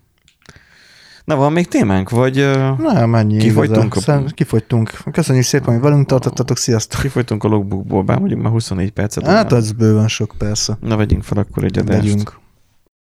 Na, 1.25 1.35
van 1.35 1.51
még 1.51 1.67
témánk, 1.67 2.09
vagy 2.09 2.37
ö, 2.37 2.69
Na, 2.77 3.05
mennyi 3.05 3.37
Kifogytunk 3.37 3.95
a- 3.95 4.23
Kifogytunk. 4.33 4.91
Köszönjük 5.11 5.45
szépen, 5.45 5.73
hogy 5.73 5.83
velünk 5.83 6.05
tartottatok. 6.07 6.57
Sziasztok. 6.57 7.01
kifolytunk 7.01 7.43
a 7.43 7.47
logbookból, 7.47 8.03
bár 8.03 8.19
mondjuk 8.19 8.41
már 8.41 8.51
24 8.51 8.91
percet. 8.91 9.25
Hát 9.27 9.51
az 9.51 9.71
bőven 9.71 10.07
sok, 10.07 10.33
persze. 10.37 10.77
Na, 10.81 10.95
vegyünk 10.95 11.23
fel 11.23 11.37
akkor 11.37 11.63
egy 11.63 11.77
adást. 11.79 12.01
Megyünk. 12.03 12.39